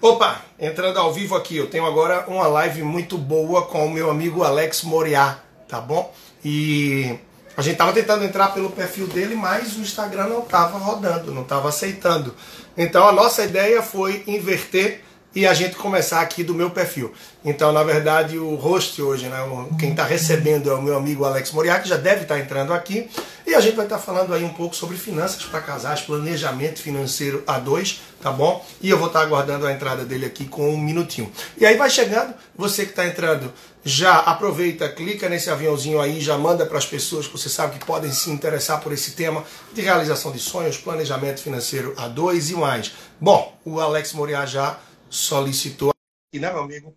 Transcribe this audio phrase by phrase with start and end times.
[0.00, 4.08] Opa, entrando ao vivo aqui, eu tenho agora uma live muito boa com o meu
[4.08, 6.14] amigo Alex Moriá, tá bom?
[6.44, 7.18] E
[7.56, 11.42] a gente tava tentando entrar pelo perfil dele, mas o Instagram não tava rodando, não
[11.42, 12.32] tava aceitando.
[12.76, 15.02] Então a nossa ideia foi inverter
[15.34, 17.12] e a gente começar aqui do meu perfil.
[17.44, 19.38] Então, na verdade, o host hoje, né,
[19.78, 22.72] quem está recebendo é o meu amigo Alex Moriá, que já deve estar tá entrando
[22.72, 23.08] aqui.
[23.46, 26.82] E a gente vai estar tá falando aí um pouco sobre finanças para casais, planejamento
[26.82, 28.64] financeiro a dois, tá bom?
[28.80, 31.30] E eu vou estar tá aguardando a entrada dele aqui com um minutinho.
[31.56, 33.52] E aí vai chegando, você que está entrando,
[33.84, 37.86] já aproveita, clica nesse aviãozinho aí, já manda para as pessoas que você sabe que
[37.86, 42.54] podem se interessar por esse tema de realização de sonhos, planejamento financeiro a dois e
[42.54, 42.92] mais.
[43.18, 44.78] Bom, o Alex Moriá já
[45.10, 46.96] solicitou aqui, né, meu amigo?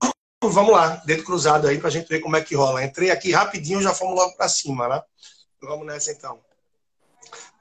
[0.42, 2.84] Vamos lá, dedo cruzado aí pra gente ver como é que rola.
[2.84, 5.02] Entrei aqui rapidinho, já fomos logo para cima, né?
[5.60, 6.40] Vamos nessa então.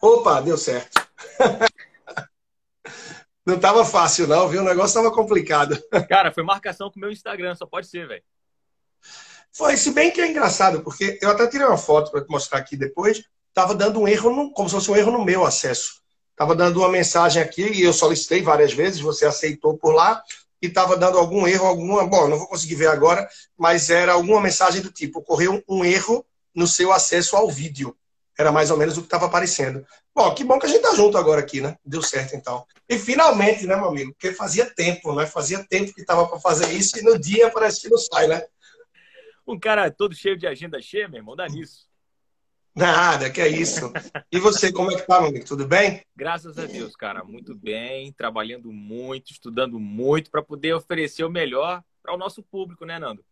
[0.02, 1.00] Opa, deu certo.
[3.46, 4.62] Não tava fácil, não, viu?
[4.62, 5.82] O negócio tava complicado.
[6.08, 8.24] Cara, foi marcação com o meu Instagram, só pode ser, velho.
[9.52, 12.60] Foi, se bem que é engraçado, porque eu até tirei uma foto para te mostrar
[12.60, 13.24] aqui depois.
[13.54, 16.01] Tava dando um erro, no, como se fosse um erro no meu acesso.
[16.32, 20.24] Estava dando uma mensagem aqui e eu solicitei várias vezes, você aceitou por lá
[20.62, 22.06] e estava dando algum erro, alguma.
[22.06, 26.26] Bom, não vou conseguir ver agora, mas era alguma mensagem do tipo: ocorreu um erro
[26.54, 27.96] no seu acesso ao vídeo.
[28.38, 29.86] Era mais ou menos o que estava aparecendo.
[30.16, 31.78] Bom, que bom que a gente tá junto agora aqui, né?
[31.86, 32.66] Deu certo então.
[32.88, 34.14] E finalmente, né, meu amigo?
[34.14, 35.26] Porque fazia tempo, né?
[35.26, 38.44] Fazia tempo que estava para fazer isso e no dia parece que não sai, né?
[39.48, 41.91] Um cara todo cheio de agenda cheia, meu irmão, dá nisso.
[42.76, 43.92] Nada, que é isso.
[44.32, 45.46] E você, como é que tá, meu amigo?
[45.46, 46.04] Tudo bem?
[46.16, 51.84] Graças a Deus, cara, muito bem, trabalhando muito, estudando muito para poder oferecer o melhor
[52.02, 53.24] para o nosso público, né, Nando?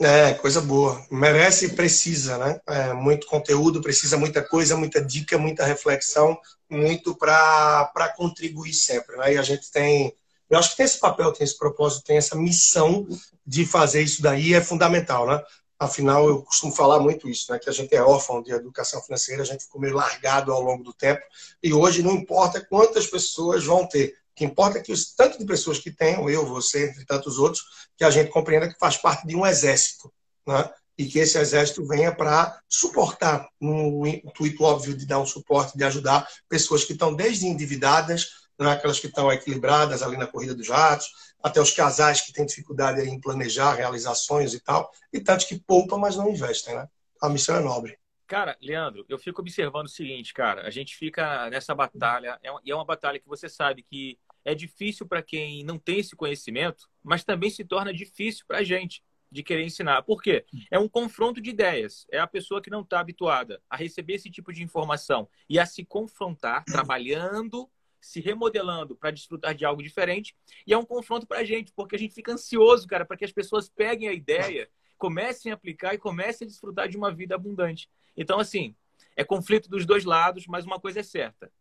[0.00, 1.04] É, coisa boa.
[1.10, 2.60] Merece e precisa, né?
[2.66, 9.16] É, muito conteúdo, precisa muita coisa, muita dica, muita reflexão, muito para contribuir sempre.
[9.16, 9.34] Né?
[9.34, 10.12] E a gente tem.
[10.48, 13.06] Eu acho que tem esse papel, tem esse propósito, tem essa missão
[13.46, 15.40] de fazer isso daí, é fundamental, né?
[15.80, 17.58] Afinal, eu costumo falar muito isso, né?
[17.58, 20.84] que a gente é órfão de educação financeira, a gente ficou meio largado ao longo
[20.84, 21.22] do tempo,
[21.62, 25.38] e hoje não importa quantas pessoas vão ter, o que importa é que os tanto
[25.38, 27.64] de pessoas que tenham, eu, você, entre tantos outros,
[27.96, 30.12] que a gente compreenda que faz parte de um exército,
[30.46, 30.70] né?
[30.98, 35.84] e que esse exército venha para suportar, no intuito óbvio de dar um suporte, de
[35.84, 38.70] ajudar pessoas que estão desde endividadas, né?
[38.70, 41.10] aquelas que estão equilibradas ali na corrida dos ratos,
[41.42, 45.98] até os casais que têm dificuldade em planejar realizações e tal, e tantos que poupam,
[45.98, 46.88] mas não investem, né?
[47.20, 47.98] A missão é nobre.
[48.26, 52.70] Cara, Leandro, eu fico observando o seguinte, cara, a gente fica nessa batalha, é e
[52.70, 56.88] é uma batalha que você sabe que é difícil para quem não tem esse conhecimento,
[57.02, 60.02] mas também se torna difícil para a gente de querer ensinar.
[60.02, 60.44] Por quê?
[60.70, 62.06] É um confronto de ideias.
[62.10, 65.66] É a pessoa que não está habituada a receber esse tipo de informação e a
[65.66, 67.68] se confrontar trabalhando
[68.00, 70.34] se remodelando para desfrutar de algo diferente.
[70.66, 73.24] E é um confronto para a gente, porque a gente fica ansioso, cara, para que
[73.24, 77.34] as pessoas peguem a ideia, comecem a aplicar e comecem a desfrutar de uma vida
[77.34, 77.88] abundante.
[78.16, 78.74] Então, assim,
[79.16, 81.52] é conflito dos dois lados, mas uma coisa é certa: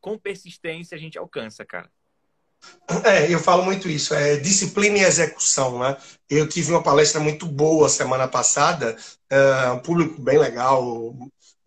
[0.00, 1.90] com persistência a gente alcança, cara.
[3.04, 5.96] É, eu falo muito isso, é disciplina e execução, né?
[6.28, 8.96] Eu tive uma palestra muito boa semana passada,
[9.28, 11.14] é, um público bem legal,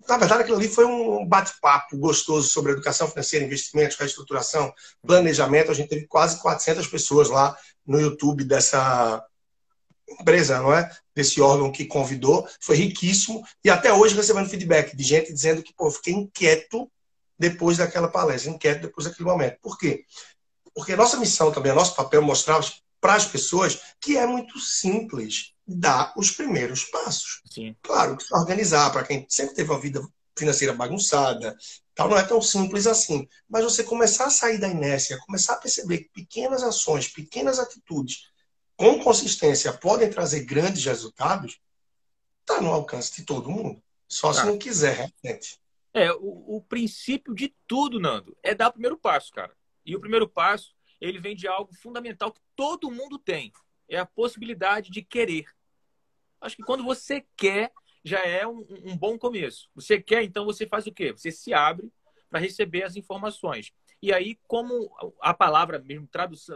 [0.09, 4.73] na verdade, aquilo ali foi um bate-papo gostoso sobre educação financeira, investimentos, reestruturação,
[5.05, 5.71] planejamento.
[5.71, 7.55] A gente teve quase 400 pessoas lá
[7.85, 9.23] no YouTube dessa
[10.09, 10.89] empresa, não é?
[11.15, 12.47] Desse órgão que convidou.
[12.59, 13.43] Foi riquíssimo.
[13.63, 16.91] E até hoje recebendo feedback de gente dizendo que, pô, fiquei inquieto
[17.37, 19.57] depois daquela palestra, inquieto depois daquele momento.
[19.61, 20.03] Por quê?
[20.73, 22.59] Porque nossa missão também, nosso papel mostrar
[22.99, 27.41] para as pessoas que é muito simples dar os primeiros passos.
[27.51, 27.75] Sim.
[27.81, 30.01] Claro que se organizar, para quem sempre teve uma vida
[30.37, 31.55] financeira bagunçada,
[31.93, 33.27] tal, não é tão simples assim.
[33.47, 38.29] Mas você começar a sair da inércia, começar a perceber que pequenas ações, pequenas atitudes,
[38.75, 41.59] com consistência, podem trazer grandes resultados,
[42.41, 43.81] está no alcance de todo mundo.
[44.07, 44.45] Só se tá.
[44.45, 45.59] não quiser, realmente.
[45.93, 49.53] É, o, o princípio de tudo, Nando, é dar o primeiro passo, cara.
[49.85, 53.51] E o primeiro passo, ele vem de algo fundamental que todo mundo tem.
[53.87, 55.45] É a possibilidade de querer.
[56.41, 57.71] Acho que quando você quer,
[58.03, 59.69] já é um, um bom começo.
[59.75, 61.11] Você quer, então você faz o quê?
[61.11, 61.91] Você se abre
[62.29, 63.73] para receber as informações.
[64.01, 64.89] E aí, como
[65.19, 66.07] a palavra, mesmo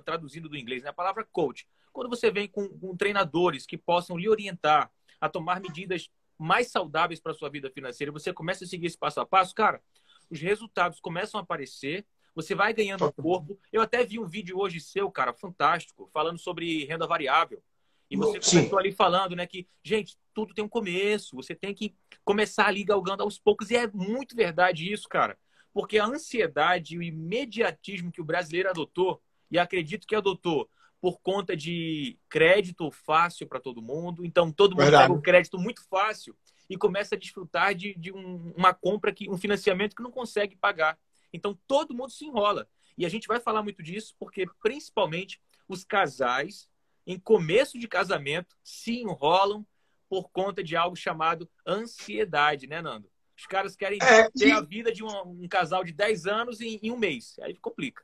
[0.06, 0.90] traduzindo do inglês, né?
[0.90, 4.90] a palavra coach, quando você vem com, com treinadores que possam lhe orientar
[5.20, 8.98] a tomar medidas mais saudáveis para a sua vida financeira, você começa a seguir esse
[8.98, 9.82] passo a passo, cara,
[10.30, 13.60] os resultados começam a aparecer, você vai ganhando corpo.
[13.72, 17.62] Eu até vi um vídeo hoje seu, cara, fantástico, falando sobre renda variável.
[18.10, 18.58] E você Sim.
[18.58, 22.84] começou ali falando, né, que, gente, tudo tem um começo, você tem que começar ali
[22.84, 23.70] galgando aos poucos.
[23.72, 25.38] E é muito verdade isso, cara.
[25.74, 30.70] Porque a ansiedade e o imediatismo que o brasileiro adotou, e acredito que adotou
[31.00, 34.26] por conta de crédito fácil para todo mundo.
[34.26, 35.04] Então, todo mundo Verdade.
[35.04, 36.36] pega o crédito muito fácil
[36.70, 40.56] e começa a desfrutar de, de um, uma compra, que um financiamento que não consegue
[40.56, 40.98] pagar.
[41.34, 42.68] Então, todo mundo se enrola.
[42.98, 46.70] E a gente vai falar muito disso porque, principalmente, os casais,
[47.06, 49.66] em começo de casamento, se enrolam
[50.10, 53.10] por conta de algo chamado ansiedade, né, Nando?
[53.38, 56.80] Os caras querem é, ter a vida de um, um, casal de 10 anos em,
[56.82, 57.36] em um mês.
[57.42, 58.04] Aí complica.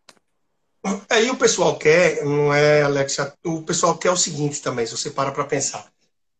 [1.09, 3.33] Aí o pessoal quer, não é, Alexa?
[3.45, 5.91] O pessoal quer o seguinte também, se você para para pensar.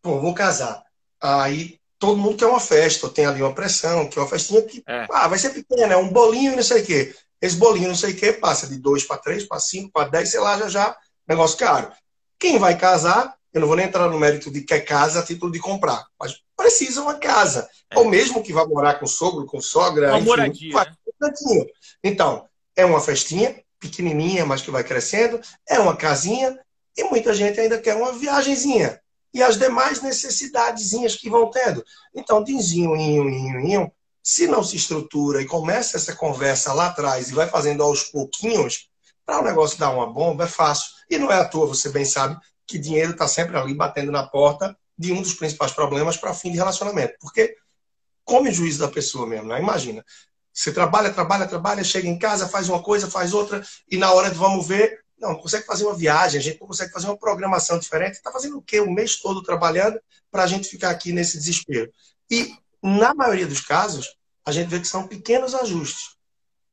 [0.02, 0.84] Pô, vou casar.
[1.22, 4.82] Aí todo mundo quer uma festa, tem ali uma pressão, que é uma festinha que
[4.88, 5.06] é.
[5.12, 7.16] ah, vai ser pequena, é um bolinho e não sei o quê.
[7.42, 10.30] Esse bolinho não sei o quê passa de 2 para 3, para 5, para 10,
[10.30, 10.98] sei lá, já já,
[11.28, 11.92] negócio caro.
[12.40, 15.52] Quem vai casar, eu não vou nem entrar no mérito de quer casa a título
[15.52, 17.70] de comprar, mas precisa uma casa.
[17.90, 18.00] É.
[18.00, 21.66] Ou mesmo que vá morar com sogro, com sogra, uma enfim, moradia, né?
[22.04, 22.46] Então,
[22.76, 26.58] é uma festinha, pequenininha, mas que vai crescendo, é uma casinha
[26.96, 29.00] e muita gente ainda quer uma viagenzinha.
[29.34, 31.84] E as demais necessidadezinhas que vão tendo.
[32.16, 33.92] Então, dinzinho, inho, inho, inho,
[34.24, 38.90] se não se estrutura e começa essa conversa lá atrás e vai fazendo aos pouquinhos,
[39.26, 40.99] para o negócio dar uma bomba é fácil.
[41.10, 44.28] E não é à toa, você bem sabe, que dinheiro está sempre ali batendo na
[44.28, 47.16] porta de um dos principais problemas para fim de relacionamento.
[47.20, 47.56] Porque
[48.24, 49.60] come o juízo da pessoa mesmo, né?
[49.60, 50.06] Imagina.
[50.54, 54.30] Você trabalha, trabalha, trabalha, chega em casa, faz uma coisa, faz outra, e na hora
[54.30, 57.18] de vamos ver, não, não consegue fazer uma viagem, a gente não consegue fazer uma
[57.18, 58.16] programação diferente.
[58.16, 58.80] Está fazendo o quê?
[58.80, 61.92] O mês todo trabalhando para a gente ficar aqui nesse desespero.
[62.30, 62.54] E,
[62.84, 64.16] na maioria dos casos,
[64.46, 66.18] a gente vê que são pequenos ajustes,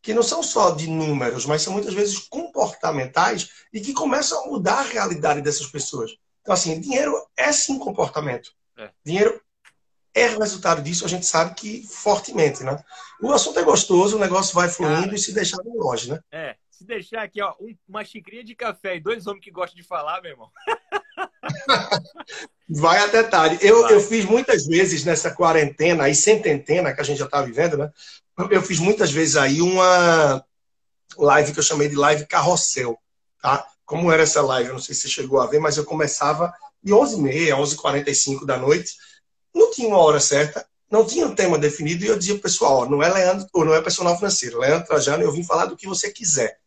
[0.06, 4.46] que não são só de números, mas são muitas vezes comportamentais e que começam a
[4.46, 6.12] mudar a realidade dessas pessoas.
[6.42, 8.52] Então, assim, dinheiro é sim comportamento.
[8.78, 8.88] É.
[9.04, 9.42] Dinheiro
[10.14, 12.80] é resultado disso, a gente sabe que fortemente, né?
[13.20, 16.20] O assunto é gostoso, o negócio vai fluindo Cara, e se deixar de longe, né?
[16.30, 19.74] É, se deixar aqui, ó, um, uma xicrinha de café e dois homens que gostam
[19.74, 20.52] de falar, meu irmão.
[22.70, 23.58] vai até tarde.
[23.60, 27.76] Eu, eu fiz muitas vezes nessa quarentena aí, cententena que a gente já está vivendo,
[27.76, 27.90] né?
[28.38, 30.44] Eu fiz muitas vezes aí uma
[31.16, 32.98] live que eu chamei de live carrossel,
[33.40, 33.66] tá?
[33.84, 34.68] Como era essa live?
[34.68, 36.52] Eu não sei se você chegou a ver, mas eu começava
[36.82, 38.94] de 11h30, 11h45 da noite
[39.56, 42.86] não tinha uma hora certa, não tinha um tema definido e eu dizia pessoal, ó,
[42.86, 45.86] não é Leandro, ou não é personal financeiro, Leandro Trajano, eu vim falar do que
[45.86, 46.58] você quiser.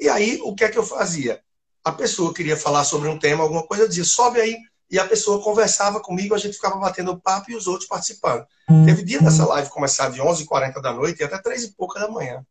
[0.00, 1.40] E aí, o que é que eu fazia?
[1.84, 4.56] A pessoa queria falar sobre um tema, alguma coisa, eu dizia, sobe aí,
[4.90, 8.46] e a pessoa conversava comigo, a gente ficava batendo papo e os outros participando.
[8.84, 12.08] Teve dia dessa live começar de 11h40 da noite e até 3 e pouca da
[12.08, 12.44] manhã.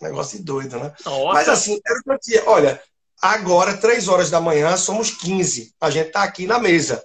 [0.00, 0.92] Negócio de doido, né?
[1.04, 1.32] Nossa.
[1.32, 2.80] Mas assim, era o que eu dizia, olha,
[3.20, 5.74] agora, 3 horas da manhã, somos 15.
[5.80, 7.04] A gente está aqui na mesa.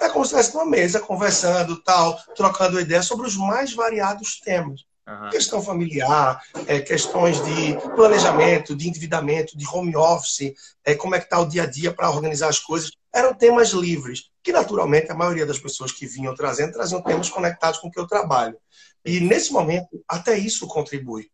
[0.00, 4.82] É como se estivesse numa mesa, conversando, tal, trocando ideias sobre os mais variados temas.
[5.08, 5.30] Uhum.
[5.30, 10.54] Questão familiar, é, questões de planejamento, de endividamento, de home office,
[10.84, 12.90] é, como é que está o dia a dia para organizar as coisas.
[13.14, 17.80] Eram temas livres, que naturalmente a maioria das pessoas que vinham trazendo, traziam temas conectados
[17.80, 18.56] com o que eu trabalho.
[19.04, 21.30] E nesse momento, até isso contribui.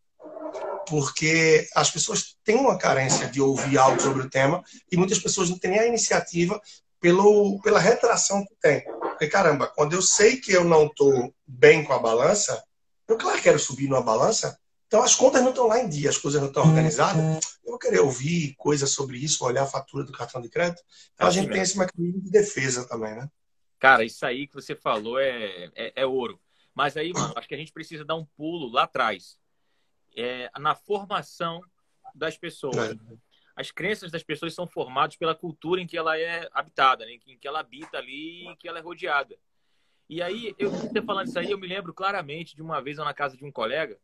[0.88, 4.62] Porque as pessoas têm uma carência de ouvir algo sobre o tema
[4.92, 6.60] e muitas pessoas não têm nem a iniciativa
[7.00, 8.84] pelo, pela retração que tem.
[9.00, 12.62] Porque, caramba, quando eu sei que eu não estou bem com a balança,
[13.06, 14.58] eu, claro, quero subir numa balança,
[14.94, 17.40] então as contas não estão lá em dia, as coisas não estão organizadas.
[17.64, 20.84] Eu vou querer ouvir coisas sobre isso, olhar a fatura do cartão de crédito.
[21.12, 23.28] Então a gente tem esse mecanismo de defesa também, né?
[23.80, 26.40] Cara, isso aí que você falou é, é, é ouro.
[26.72, 29.36] Mas aí, mano, acho que a gente precisa dar um pulo lá atrás.
[30.16, 31.60] É, na formação
[32.14, 32.76] das pessoas.
[32.76, 32.94] É
[33.56, 37.18] as crenças das pessoas são formadas pela cultura em que ela é habitada, né?
[37.26, 39.36] em que ela habita ali, em que ela é rodeada.
[40.08, 43.04] E aí, eu você falando isso aí, eu me lembro claramente de uma vez eu
[43.04, 43.98] na casa de um colega,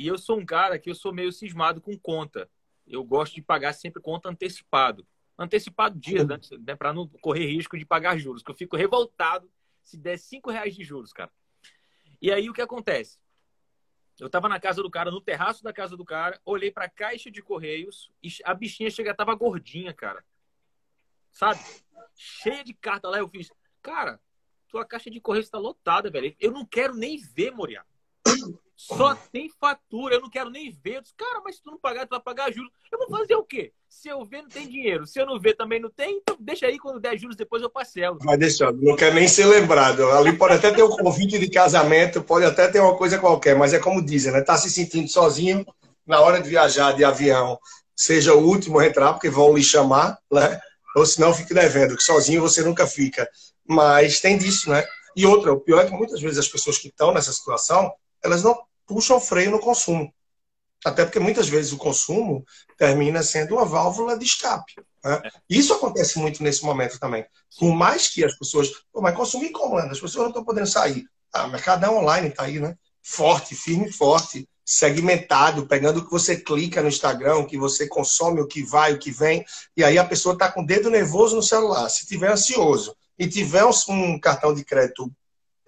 [0.00, 2.50] e eu sou um cara que eu sou meio cismado com conta.
[2.86, 5.06] Eu gosto de pagar sempre conta antecipado.
[5.38, 6.40] Antecipado dias, né?
[6.60, 9.50] né para não correr risco de pagar juros, que eu fico revoltado
[9.82, 11.30] se der cinco reais de juros, cara.
[12.20, 13.18] E aí o que acontece?
[14.18, 17.30] Eu tava na casa do cara, no terraço da casa do cara, olhei pra caixa
[17.30, 20.24] de correios e a bichinha chega, tava gordinha, cara.
[21.30, 21.60] Sabe?
[22.16, 23.52] Cheia de carta lá, eu fiz.
[23.82, 24.18] Cara,
[24.66, 26.34] tua caixa de correios tá lotada, velho.
[26.40, 27.84] Eu não quero nem ver, Moriá.
[28.82, 31.02] Só tem fatura, eu não quero nem ver.
[31.02, 32.72] Disse, cara, mas se tu não pagar, tu vai pagar juros.
[32.90, 33.72] Eu vou fazer o quê?
[33.86, 35.06] Se eu ver, não tem dinheiro.
[35.06, 36.16] Se eu não ver, também não tem.
[36.16, 38.18] Então deixa aí, quando der juros, depois eu parcelo.
[38.22, 40.10] Vai deixando, não quer nem ser lembrado.
[40.12, 43.74] Ali pode até ter um convite de casamento, pode até ter uma coisa qualquer, mas
[43.74, 44.40] é como dizem, né?
[44.40, 45.64] Tá se sentindo sozinho
[46.06, 47.58] na hora de viajar de avião.
[47.94, 50.58] Seja o último a entrar, porque vão lhe chamar, né?
[50.96, 53.28] Ou senão fique devendo, que sozinho você nunca fica.
[53.68, 54.82] Mas tem disso, né?
[55.14, 57.92] E outra, o pior é que muitas vezes as pessoas que estão nessa situação,
[58.24, 58.58] elas não
[58.90, 60.12] puxam freio no consumo.
[60.84, 62.44] Até porque muitas vezes o consumo
[62.76, 64.74] termina sendo uma válvula de escape.
[65.04, 65.22] Né?
[65.24, 65.30] É.
[65.48, 67.24] Isso acontece muito nesse momento também.
[67.58, 68.68] Por mais que as pessoas.
[68.92, 71.04] Pô, mas consumir como, As pessoas não estão podendo sair.
[71.32, 72.76] Ah, o mercado online está aí, né?
[73.02, 78.40] Forte, firme forte, segmentado, pegando o que você clica no Instagram, o que você consome,
[78.40, 79.44] o que vai, o que vem.
[79.76, 81.88] E aí a pessoa está com o dedo nervoso no celular.
[81.88, 85.10] Se tiver ansioso e tiver um cartão de crédito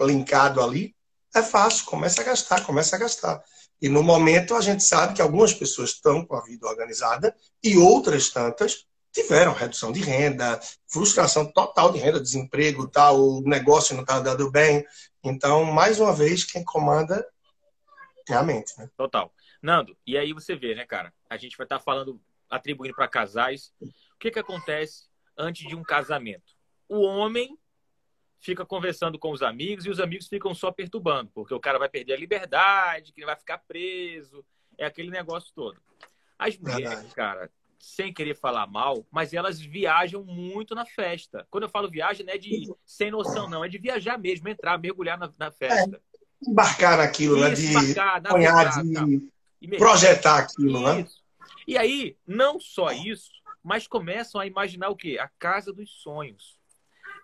[0.00, 0.94] linkado ali,
[1.34, 3.42] é fácil, começa a gastar, começa a gastar.
[3.80, 7.76] E no momento a gente sabe que algumas pessoas estão com a vida organizada e
[7.76, 14.02] outras tantas tiveram redução de renda, frustração total de renda, desemprego, tal, o negócio não
[14.02, 14.86] está dando bem.
[15.22, 17.26] Então, mais uma vez, quem comanda
[18.28, 18.88] é a mente, né?
[18.96, 19.32] Total.
[19.60, 21.12] Nando, e aí você vê, né, cara?
[21.28, 23.72] A gente vai estar tá falando, atribuindo para casais.
[23.80, 26.52] O que, que acontece antes de um casamento?
[26.88, 27.58] O homem
[28.42, 31.88] fica conversando com os amigos e os amigos ficam só perturbando, porque o cara vai
[31.88, 34.44] perder a liberdade, que ele vai ficar preso,
[34.76, 35.80] é aquele negócio todo.
[36.36, 37.14] As mulheres, Verdade.
[37.14, 41.46] cara, sem querer falar mal, mas elas viajam muito na festa.
[41.50, 44.76] Quando eu falo viagem, não é de sem noção, não, é de viajar mesmo, entrar,
[44.76, 45.96] mergulhar na, na festa.
[45.96, 47.50] É, embarcar naquilo, né?
[47.50, 48.20] De embarcar,
[49.60, 51.00] de projetar aquilo, né?
[51.02, 51.16] isso.
[51.16, 51.46] né?
[51.66, 53.30] E aí, não só isso,
[53.62, 55.16] mas começam a imaginar o quê?
[55.20, 56.60] A casa dos sonhos.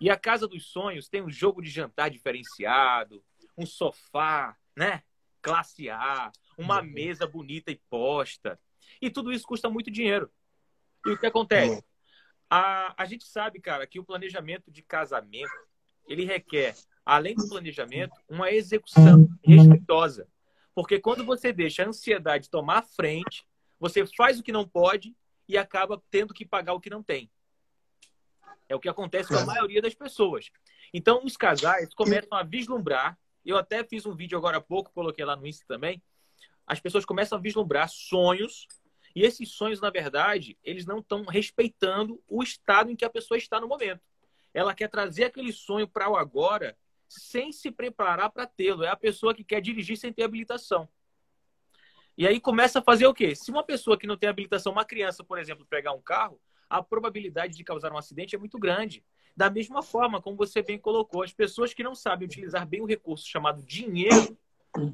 [0.01, 3.23] E a Casa dos Sonhos tem um jogo de jantar diferenciado,
[3.57, 5.03] um sofá, né?
[5.43, 6.87] Classe A, uma uhum.
[6.87, 8.61] mesa bonita e posta.
[9.01, 10.31] E tudo isso custa muito dinheiro.
[11.07, 11.77] E o que acontece?
[11.77, 11.83] Uhum.
[12.51, 15.53] A, a gente sabe, cara, que o planejamento de casamento
[16.07, 16.75] ele requer,
[17.05, 20.27] além do planejamento, uma execução respeitosa.
[20.75, 23.47] Porque quando você deixa a ansiedade tomar a frente,
[23.79, 25.15] você faz o que não pode
[25.47, 27.31] e acaba tendo que pagar o que não tem.
[28.69, 30.51] É o que acontece com a maioria das pessoas.
[30.93, 33.19] Então, os casais começam a vislumbrar.
[33.45, 36.03] Eu até fiz um vídeo agora há pouco, coloquei lá no Insta também.
[36.67, 38.67] As pessoas começam a vislumbrar sonhos.
[39.17, 43.39] E esses sonhos, na verdade, eles não estão respeitando o estado em que a pessoa
[43.39, 44.03] está no momento.
[44.53, 46.77] Ela quer trazer aquele sonho para o agora
[47.09, 48.85] sem se preparar para tê-lo.
[48.85, 50.87] É a pessoa que quer dirigir sem ter habilitação.
[52.19, 53.35] E aí começa a fazer o quê?
[53.35, 56.83] Se uma pessoa que não tem habilitação, uma criança, por exemplo, pegar um carro, a
[56.83, 59.03] probabilidade de causar um acidente é muito grande.
[59.37, 62.87] Da mesma forma, como você bem colocou, as pessoas que não sabem utilizar bem o
[62.87, 64.37] recurso chamado dinheiro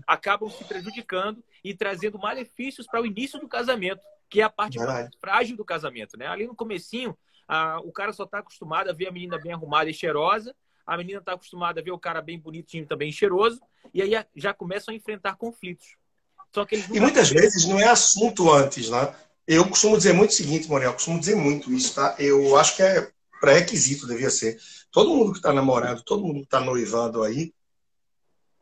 [0.06, 4.78] acabam se prejudicando e trazendo malefícios para o início do casamento, que é a parte
[4.78, 6.26] mais frágil do casamento, né?
[6.26, 7.16] Ali no comecinho,
[7.48, 10.54] a, o cara só está acostumado a ver a menina bem arrumada e cheirosa,
[10.86, 13.60] a menina está acostumada a ver o cara bem bonitinho também cheiroso,
[13.92, 15.96] e aí já começam a enfrentar conflitos.
[16.52, 19.14] Só que E muitas vezes não é assunto antes, né?
[19.46, 22.14] Eu costumo dizer muito o seguinte, Morel, costumo dizer muito isso, tá?
[22.18, 23.10] Eu acho que é
[23.40, 24.58] pré-requisito, devia ser.
[24.90, 27.52] Todo mundo que está namorando, todo mundo que está noivando aí,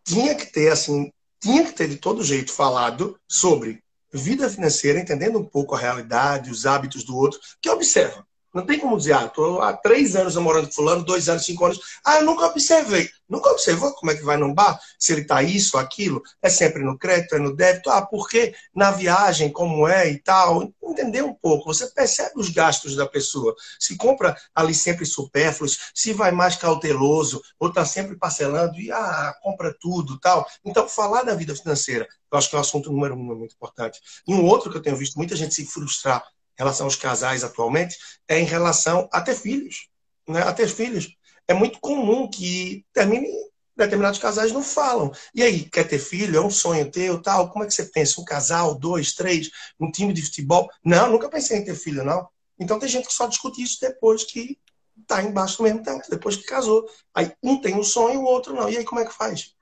[0.05, 5.39] tinha que ter, assim, tinha que ter de todo jeito falado sobre vida financeira, entendendo
[5.39, 8.27] um pouco a realidade, os hábitos do outro, que observa.
[8.53, 11.65] Não tem como dizer, ah, estou há três anos namorando com fulano, dois anos, cinco
[11.65, 11.81] anos.
[12.05, 13.09] Ah, eu nunca observei.
[13.29, 14.79] Nunca observou como é que vai num bar?
[14.99, 16.23] Se ele está isso, aquilo?
[16.43, 17.89] É sempre no crédito, é no débito?
[17.89, 20.71] Ah, por que na viagem, como é e tal?
[20.83, 21.73] Entender um pouco.
[21.73, 23.55] Você percebe os gastos da pessoa.
[23.79, 29.35] Se compra ali sempre supérfluos, se vai mais cauteloso, ou está sempre parcelando e, ah,
[29.43, 30.47] compra tudo tal.
[30.63, 33.99] Então, falar da vida financeira, eu acho que é um assunto número um, muito importante.
[34.29, 36.23] E um outro que eu tenho visto muita gente se frustrar
[36.57, 37.97] relação aos casais atualmente
[38.29, 39.89] é em relação a ter filhos.
[40.29, 40.43] Né?
[40.43, 41.17] A ter filhos.
[41.49, 43.29] É muito comum que termine
[43.77, 45.13] determinados casais não falam.
[45.35, 46.37] E aí, quer ter filho?
[46.37, 47.51] É um sonho teu, tal?
[47.51, 48.21] Como é que você pensa?
[48.21, 50.71] Um casal, dois, três, um time de futebol?
[50.85, 52.29] Não, nunca pensei em ter filho, não.
[52.59, 54.59] Então tem gente que só discute isso depois que
[55.07, 56.87] tá embaixo do mesmo teto, depois que casou.
[57.15, 58.69] Aí um tem um sonho, o outro não.
[58.69, 59.55] E aí como é que faz?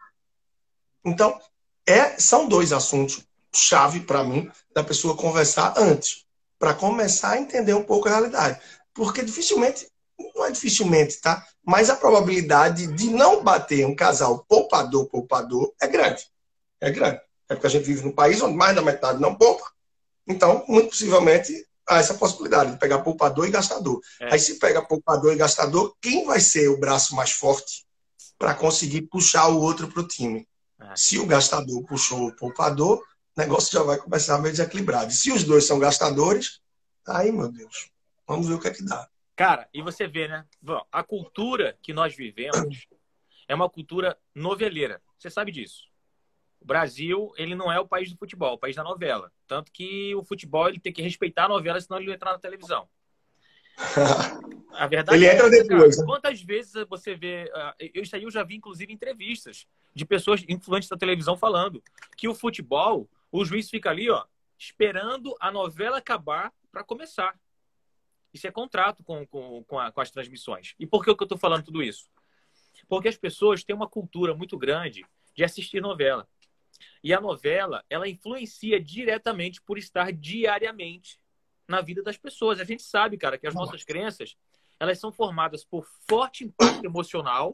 [1.05, 1.41] Então,
[1.87, 6.25] é, são dois assuntos chave para mim da pessoa conversar antes
[6.61, 8.61] para começar a entender um pouco a realidade.
[8.93, 9.89] Porque dificilmente,
[10.35, 11.43] não é dificilmente, tá?
[11.65, 16.23] Mas a probabilidade de não bater um casal poupador-poupador é grande.
[16.79, 17.19] É grande.
[17.49, 19.65] É porque a gente vive num país onde mais da metade não poupa.
[20.29, 23.99] Então, muito possivelmente, há essa possibilidade de pegar poupador e gastador.
[24.21, 24.35] É.
[24.35, 27.87] Aí, se pega poupador e gastador, quem vai ser o braço mais forte
[28.39, 30.47] para conseguir puxar o outro para o time?
[30.79, 30.95] É.
[30.95, 33.03] Se o gastador puxou o poupador,
[33.41, 35.11] o negócio já vai começar meio desequilibrado.
[35.11, 36.61] E se os dois são gastadores,
[37.07, 37.91] aí, meu Deus,
[38.27, 39.09] vamos ver o que é que dá.
[39.35, 40.45] Cara, e você vê, né?
[40.93, 42.87] A cultura que nós vivemos
[43.49, 45.01] é uma cultura noveleira.
[45.19, 45.85] Você sabe disso.
[46.61, 49.33] O Brasil, ele não é o país do futebol, é o país da novela.
[49.49, 52.39] Tanto que o futebol ele tem que respeitar a novela, senão ele não entrar na
[52.39, 52.87] televisão.
[54.73, 55.97] A verdade ele é entra depois.
[55.97, 56.07] Cara, né?
[56.07, 57.51] Quantas vezes você vê.
[57.79, 61.83] Eu, isso aí eu já vi, inclusive, entrevistas de pessoas influentes da televisão falando
[62.17, 64.25] que o futebol o juiz fica ali, ó,
[64.59, 67.39] esperando a novela acabar para começar.
[68.33, 70.75] Isso é contrato com, com, com, a, com, as transmissões.
[70.79, 72.09] E por que, eu estou falando tudo isso?
[72.89, 76.29] Porque as pessoas têm uma cultura muito grande de assistir novela.
[77.03, 81.21] E a novela, ela influencia diretamente por estar diariamente
[81.67, 82.61] na vida das pessoas.
[82.61, 84.37] A gente sabe, cara, que as nossas crenças,
[84.79, 87.53] elas são formadas por forte impacto emocional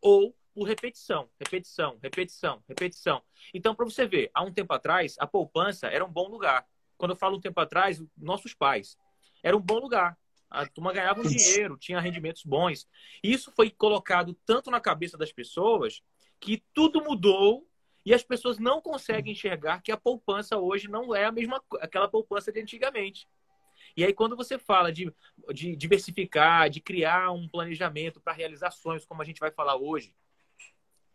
[0.00, 3.22] ou por repetição, repetição, repetição, repetição.
[3.52, 6.66] Então, para você ver, há um tempo atrás, a poupança era um bom lugar.
[6.96, 8.96] Quando eu falo um tempo atrás, nossos pais,
[9.42, 10.16] era um bom lugar.
[10.48, 12.88] A turma ganhava um dinheiro, tinha rendimentos bons.
[13.22, 16.00] Isso foi colocado tanto na cabeça das pessoas
[16.38, 17.66] que tudo mudou
[18.06, 22.06] e as pessoas não conseguem enxergar que a poupança hoje não é a mesma aquela
[22.06, 23.26] poupança de antigamente.
[23.96, 25.12] E aí, quando você fala de,
[25.52, 30.14] de diversificar, de criar um planejamento para realizar sonhos, como a gente vai falar hoje,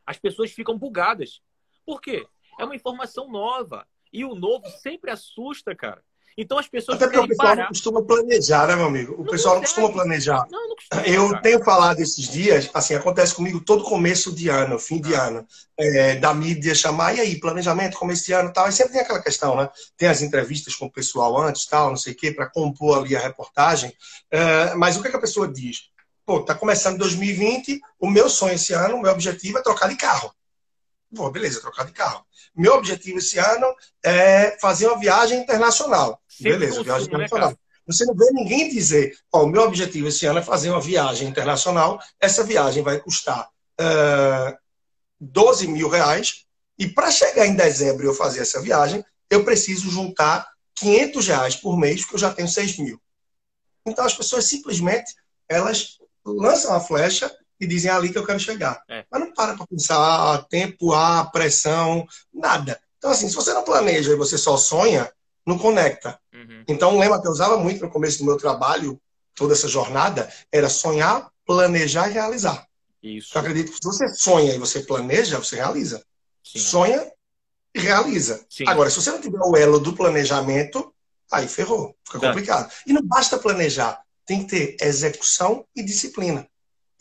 [0.10, 1.40] as pessoas ficam bugadas.
[1.86, 2.26] Por quê?
[2.60, 3.86] É uma informação nova.
[4.12, 6.04] E o novo sempre assusta, cara.
[6.36, 6.96] Então as pessoas.
[6.96, 7.62] Até porque o pessoal parar.
[7.62, 9.14] não costuma planejar, né, meu amigo?
[9.14, 10.48] O não pessoal não costuma planejar.
[10.50, 11.42] Não, não costuma, eu cara.
[11.44, 15.26] tenho falado esses dias, assim, acontece comigo todo começo de ano, fim de ah.
[15.26, 15.48] ano,
[15.78, 18.68] é, da mídia chamar, e aí, planejamento, começo de ano tal.
[18.68, 19.70] E sempre tem aquela questão, né?
[19.96, 23.16] Tem as entrevistas com o pessoal antes, tal, não sei o quê, para compor ali
[23.16, 23.94] a reportagem.
[24.32, 25.92] É, mas o que, é que a pessoa diz?
[26.30, 29.96] Pô, tá começando 2020, o meu sonho esse ano, o meu objetivo é trocar de
[29.96, 30.32] carro.
[31.16, 32.24] Pô, beleza, trocar de carro.
[32.56, 33.66] Meu objetivo esse ano
[34.06, 36.22] é fazer uma viagem internacional.
[36.40, 37.50] Beleza, viagem né, internacional.
[37.50, 37.58] Né,
[37.88, 41.28] você não vê ninguém dizer, ó, o meu objetivo esse ano é fazer uma viagem
[41.28, 43.50] internacional, essa viagem vai custar
[43.82, 44.56] uh,
[45.20, 46.46] 12 mil reais,
[46.78, 51.56] e para chegar em dezembro e eu fazer essa viagem, eu preciso juntar 500 reais
[51.56, 53.02] por mês, porque eu já tenho 6 mil.
[53.84, 55.12] Então as pessoas simplesmente,
[55.50, 55.99] elas
[56.38, 58.82] lançam a flecha e dizem é ali que eu quero chegar.
[58.90, 59.06] É.
[59.12, 62.80] Mas não para para pensar ah, tempo, a ah, pressão, nada.
[62.98, 65.12] Então, assim, se você não planeja e você só sonha,
[65.46, 66.20] não conecta.
[66.34, 66.64] Uhum.
[66.68, 69.00] Então, um lema que eu usava muito no começo do meu trabalho,
[69.34, 72.68] toda essa jornada, era sonhar, planejar e realizar.
[73.02, 73.36] Isso.
[73.36, 76.04] Eu acredito que se você sonha e você planeja, você realiza.
[76.44, 76.60] Sim.
[76.60, 77.12] Sonha
[77.74, 78.46] e realiza.
[78.50, 78.66] Sim.
[78.68, 80.94] Agora, se você não tiver o elo do planejamento,
[81.32, 82.72] aí ferrou, fica complicado.
[82.86, 86.48] E não basta planejar, tem que ter execução e disciplina.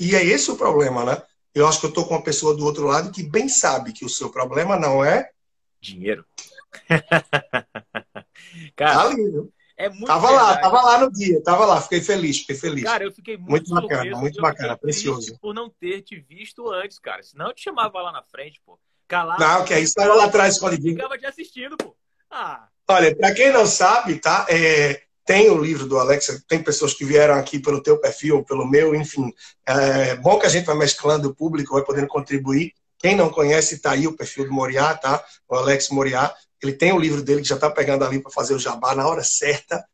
[0.00, 1.22] E é esse o problema, né?
[1.54, 4.02] Eu acho que eu estou com uma pessoa do outro lado que bem sabe que
[4.02, 5.30] o seu problema não é
[5.78, 6.24] dinheiro.
[8.74, 9.52] Cara, tá lindo.
[9.76, 10.50] É muito tava verdade.
[10.50, 12.84] lá, tava lá no dia, tava lá, fiquei feliz, fiquei feliz.
[12.84, 15.38] Cara, eu fiquei muito, muito bacana, muito bacana, precioso.
[15.38, 17.22] Por não ter te visto antes, cara.
[17.22, 18.80] Senão eu te chamava lá na frente, pô.
[19.06, 19.38] Calado.
[19.38, 20.94] Não, que é isso, tava lá atrás, escondidinho.
[20.94, 21.94] Ficava te assistindo, pô.
[22.30, 22.68] Ah.
[22.88, 24.46] Olha, para quem não sabe, tá?
[24.48, 28.66] É, tem o livro do Alex, tem pessoas que vieram aqui pelo teu perfil, pelo
[28.66, 29.30] meu, enfim.
[29.66, 32.72] É bom que a gente vai mesclando o público, vai podendo contribuir.
[32.98, 35.22] Quem não conhece, está aí o perfil do Moriá, tá?
[35.46, 36.34] O Alex Moriá.
[36.62, 39.06] Ele tem o livro dele que já está pegando ali para fazer o jabá na
[39.06, 39.84] hora certa.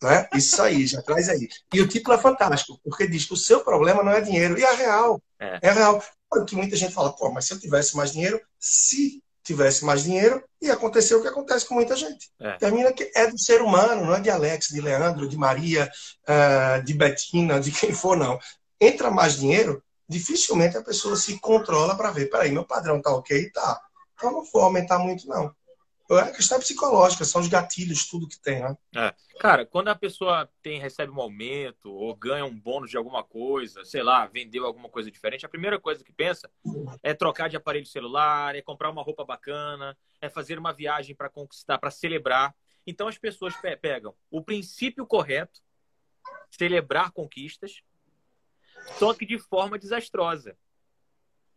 [0.00, 0.28] Né?
[0.32, 1.48] Isso aí, já traz aí.
[1.72, 4.56] E o título é fantástico, porque diz que o seu problema não é dinheiro.
[4.56, 5.20] E é real.
[5.40, 6.00] É, é real.
[6.30, 10.42] Porque muita gente fala, pô, mas se eu tivesse mais dinheiro, se tivesse mais dinheiro
[10.60, 12.30] e aconteceu o que acontece com muita gente.
[12.40, 12.56] É.
[12.56, 15.90] Termina que é do ser humano, não é de Alex, de Leandro, de Maria,
[16.26, 18.38] uh, de Betina, de quem for, não.
[18.80, 23.50] Entra mais dinheiro, dificilmente a pessoa se controla para ver, peraí, meu padrão tá ok?
[23.50, 23.80] Tá.
[24.14, 25.54] Então não vou aumentar muito, não.
[26.10, 28.76] É questão psicológica, são os gatilhos, tudo que tem, né?
[28.94, 29.14] É.
[29.40, 33.84] Cara, quando a pessoa tem, recebe um aumento ou ganha um bônus de alguma coisa,
[33.86, 36.50] sei lá, vendeu alguma coisa diferente, a primeira coisa que pensa
[37.02, 41.30] é trocar de aparelho celular, é comprar uma roupa bacana, é fazer uma viagem para
[41.30, 42.54] conquistar, para celebrar.
[42.86, 45.62] Então as pessoas pe pegam o princípio correto,
[46.50, 47.82] celebrar conquistas,
[48.98, 50.54] só que de forma desastrosa.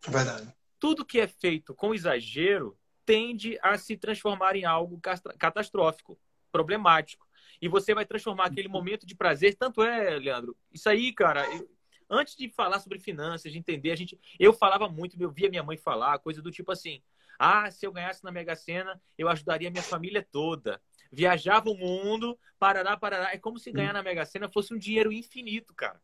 [0.08, 0.54] É verdade.
[0.80, 5.00] Tudo que é feito com exagero tende a se transformar em algo
[5.40, 6.20] catastrófico,
[6.52, 7.26] problemático.
[7.62, 9.56] E você vai transformar aquele momento de prazer.
[9.56, 11.48] Tanto é, Leandro, isso aí, cara.
[11.56, 11.68] Eu,
[12.10, 15.64] antes de falar sobre finanças, de entender, a gente, eu falava muito, eu via minha
[15.64, 17.02] mãe falar, coisa do tipo assim:
[17.40, 20.80] ah, se eu ganhasse na Mega Sena, eu ajudaria minha família toda.
[21.10, 23.34] Viajava o mundo, parará, parará.
[23.34, 26.02] É como se ganhar na Mega Sena fosse um dinheiro infinito, cara.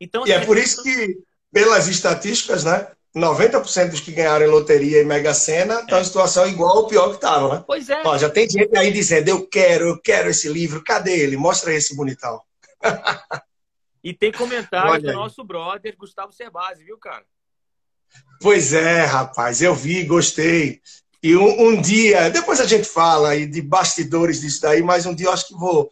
[0.00, 1.18] Então, e é assim, por isso que,
[1.52, 2.94] pelas estatísticas, né?
[3.16, 6.00] 90% dos que ganharam em loteria e Mega Sena estão é.
[6.00, 7.64] em situação igual ou pior que estavam, né?
[7.66, 8.02] Pois é.
[8.04, 11.36] Ó, já tem gente aí dizendo, eu quero, eu quero esse livro, cadê ele?
[11.36, 12.40] Mostra esse bonitão.
[14.04, 17.24] e tem comentário do nosso brother Gustavo Cerbasi, viu, cara?
[18.40, 20.80] Pois é, rapaz, eu vi, gostei.
[21.22, 25.14] E um, um, dia, depois a gente fala aí de bastidores disso daí, mas um
[25.14, 25.90] dia eu acho que vou.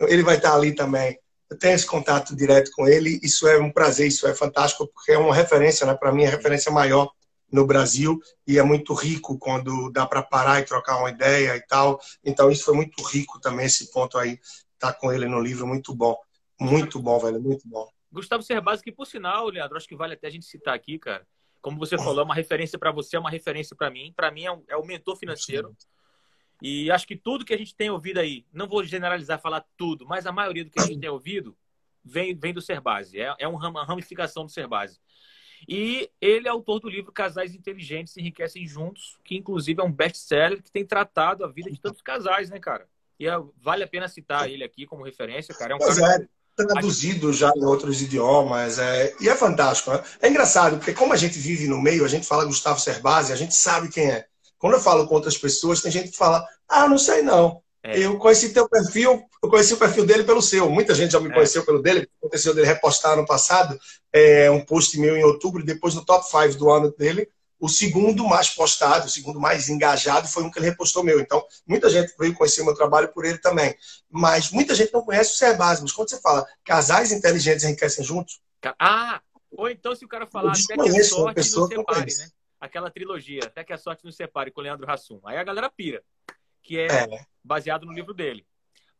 [0.00, 1.18] Ele vai estar ali também
[1.50, 3.18] eu tenho esse contato direto com ele.
[3.22, 5.94] Isso é um prazer, isso é fantástico, porque é uma referência, né?
[5.94, 7.10] Para mim, é referência maior
[7.50, 11.60] no Brasil e é muito rico quando dá para parar e trocar uma ideia e
[11.62, 11.98] tal.
[12.22, 14.38] Então isso foi muito rico também esse ponto aí
[14.78, 16.16] tá com ele no livro muito bom,
[16.60, 17.88] muito bom, velho, muito bom.
[18.12, 21.26] Gustavo Cerbasi, que por sinal, Leandro, acho que vale até a gente citar aqui, cara.
[21.60, 24.12] Como você falou, é uma referência para você, é uma referência para mim.
[24.14, 25.68] Para mim é, um, é o mentor financeiro.
[25.78, 25.86] Sim.
[26.60, 30.06] E acho que tudo que a gente tem ouvido aí, não vou generalizar, falar tudo,
[30.06, 31.56] mas a maioria do que a gente tem ouvido
[32.04, 33.20] vem, vem do Cerbasi.
[33.20, 34.98] É, é uma ramificação do Cerbasi.
[35.66, 40.62] E ele é autor do livro Casais Inteligentes Enriquecem Juntos, que inclusive é um best-seller
[40.62, 42.86] que tem tratado a vida de tantos casais, né, cara?
[43.18, 45.72] E é, vale a pena citar ele aqui como referência, cara.
[45.72, 46.22] É um pois cara...
[46.22, 48.78] é, traduzido já em outros idiomas.
[48.78, 49.14] É...
[49.20, 50.02] E é fantástico, né?
[50.20, 53.36] É engraçado, porque como a gente vive no meio, a gente fala Gustavo Cerbasi, a
[53.36, 54.26] gente sabe quem é.
[54.58, 57.62] Quando eu falo com outras pessoas, tem gente que fala, ah, não sei não.
[57.82, 57.98] É.
[57.98, 60.68] Eu conheci teu perfil, eu conheci o perfil dele pelo seu.
[60.68, 61.34] Muita gente já me é.
[61.34, 62.08] conheceu pelo dele.
[62.18, 63.78] Aconteceu dele repostar no passado
[64.12, 67.28] é, um post meu em outubro, depois no top 5 do ano dele.
[67.60, 71.18] O segundo mais postado, o segundo mais engajado foi um que ele repostou meu.
[71.18, 73.74] Então, muita gente veio conhecer o meu trabalho por ele também.
[74.08, 75.82] Mas muita gente não conhece o Cerbasi.
[75.82, 78.40] Mas quando você fala casais inteligentes enriquecem juntos.
[78.78, 79.20] Ah!
[79.50, 82.28] Ou então, se o cara falar até que a sorte nos separe, né?
[82.60, 85.20] Aquela trilogia, até que a sorte nos separe com o Leandro Hassum.
[85.24, 86.02] Aí a galera pira.
[86.62, 87.06] Que é, é.
[87.42, 88.44] baseado no livro dele.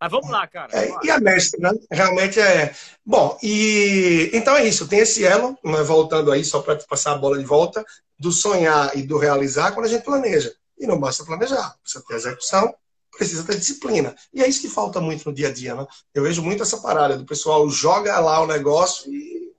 [0.00, 0.70] Mas vamos lá, cara.
[0.72, 1.70] É, e a mestre, né?
[1.90, 2.72] Realmente é.
[3.04, 4.86] Bom, e então é isso.
[4.86, 5.82] Tem esse elo, né?
[5.82, 7.84] voltando aí, só para passar a bola de volta,
[8.18, 10.54] do sonhar e do realizar quando a gente planeja.
[10.78, 12.74] E não basta planejar, precisa ter execução,
[13.16, 14.14] precisa ter disciplina.
[14.32, 15.84] E é isso que falta muito no dia a dia, né?
[16.14, 19.52] Eu vejo muito essa parada do pessoal joga lá o negócio e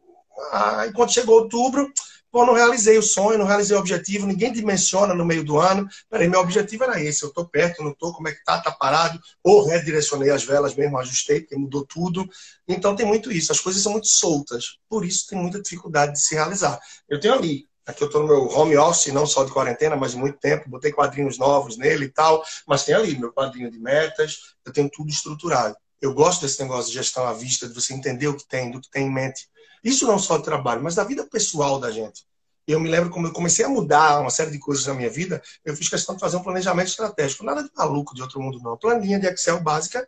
[0.52, 1.92] ah, quando chegou outubro,
[2.32, 5.88] Pô, não realizei o sonho, não realizei o objetivo, ninguém dimensiona no meio do ano.
[6.08, 8.72] Peraí, meu objetivo era esse, eu tô perto, não tô, como é que tá, tá
[8.72, 12.30] parado, ou redirecionei as velas mesmo, ajustei, porque mudou tudo.
[12.68, 16.22] Então tem muito isso, as coisas são muito soltas, por isso tem muita dificuldade de
[16.22, 16.80] se realizar.
[17.10, 20.12] Eu tenho ali, aqui eu estou no meu home office, não só de quarentena, mas
[20.12, 23.80] de muito tempo, botei quadrinhos novos nele e tal, mas tem ali meu quadrinho de
[23.80, 25.76] metas, eu tenho tudo estruturado.
[26.00, 28.80] Eu gosto desse negócio de gestão à vista, de você entender o que tem, do
[28.80, 29.50] que tem em mente
[29.84, 32.26] isso não só do trabalho, mas da vida pessoal da gente.
[32.68, 35.42] Eu me lembro como eu comecei a mudar uma série de coisas na minha vida,
[35.66, 37.44] eu fiz questão de fazer um planejamento estratégico.
[37.44, 38.78] Nada de maluco de outro mundo, não.
[38.78, 40.08] Planilha de Excel básica,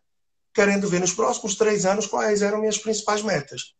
[0.53, 3.73] querendo ver nos próximos três anos quais eram minhas principais metas.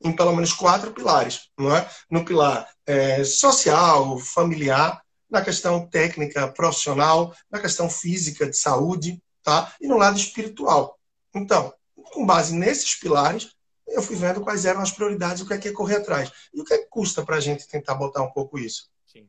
[0.00, 1.48] Em pelo menos quatro pilares.
[1.58, 1.90] Não é?
[2.08, 9.74] No pilar é, social, familiar, na questão técnica, profissional, na questão física, de saúde, tá?
[9.80, 10.96] e no lado espiritual.
[11.34, 11.72] Então,
[12.12, 13.50] com base nesses pilares,
[13.90, 16.30] eu fui vendo quais eram as prioridades, o que é que é correr atrás.
[16.52, 18.88] E o que é que custa para a gente tentar botar um pouco isso?
[19.06, 19.28] Sim.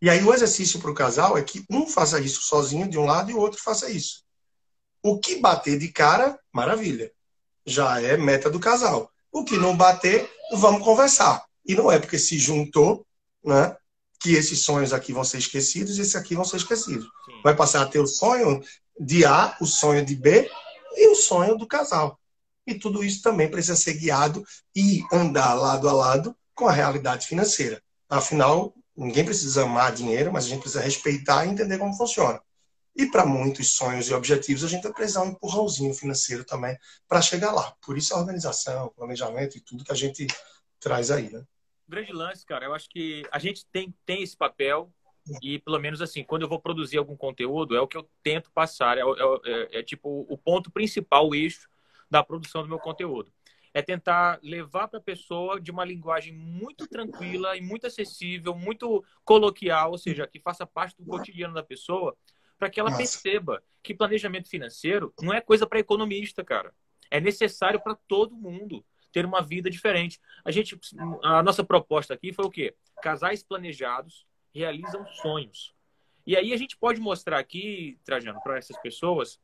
[0.00, 3.04] E aí o exercício para o casal é que um faça isso sozinho de um
[3.04, 4.24] lado e o outro faça isso.
[5.02, 7.12] O que bater de cara, maravilha.
[7.66, 9.10] Já é meta do casal.
[9.30, 11.44] O que não bater, vamos conversar.
[11.64, 13.06] E não é porque se juntou,
[13.44, 13.76] né?
[14.20, 17.04] Que esses sonhos aqui vão ser esquecidos e esses aqui vão ser esquecidos.
[17.04, 17.40] Sim.
[17.42, 18.62] Vai passar a ter o sonho
[18.98, 20.48] de A, o sonho de B
[20.96, 22.18] e o sonho do casal.
[22.66, 24.44] E tudo isso também precisa ser guiado
[24.74, 27.82] e andar lado a lado com a realidade financeira.
[28.08, 32.40] Afinal, ninguém precisa amar dinheiro, mas a gente precisa respeitar e entender como funciona.
[32.94, 36.76] E para muitos sonhos e objetivos, a gente vai precisar um empurrãozinho financeiro também
[37.08, 37.74] para chegar lá.
[37.84, 40.26] Por isso a organização, planejamento e tudo que a gente
[40.78, 41.42] traz aí, né?
[41.88, 42.66] Grande lance, cara.
[42.66, 44.92] Eu acho que a gente tem, tem esse papel
[45.40, 48.50] e pelo menos assim, quando eu vou produzir algum conteúdo, é o que eu tento
[48.50, 48.98] passar.
[48.98, 49.04] É, é,
[49.44, 51.68] é, é tipo o ponto principal, o eixo
[52.12, 53.32] da produção do meu conteúdo.
[53.72, 59.02] É tentar levar para a pessoa de uma linguagem muito tranquila e muito acessível, muito
[59.24, 62.14] coloquial, ou seja, que faça parte do cotidiano da pessoa,
[62.58, 62.98] para que ela Nossa.
[63.02, 66.74] perceba que planejamento financeiro não é coisa para economista, cara.
[67.10, 70.20] É necessário para todo mundo ter uma vida diferente.
[70.44, 70.78] A gente,
[71.22, 72.74] a nossa proposta aqui foi o quê?
[73.00, 75.74] Casais planejados realizam sonhos.
[76.26, 79.40] E aí a gente pode mostrar aqui, Trajano, para essas pessoas,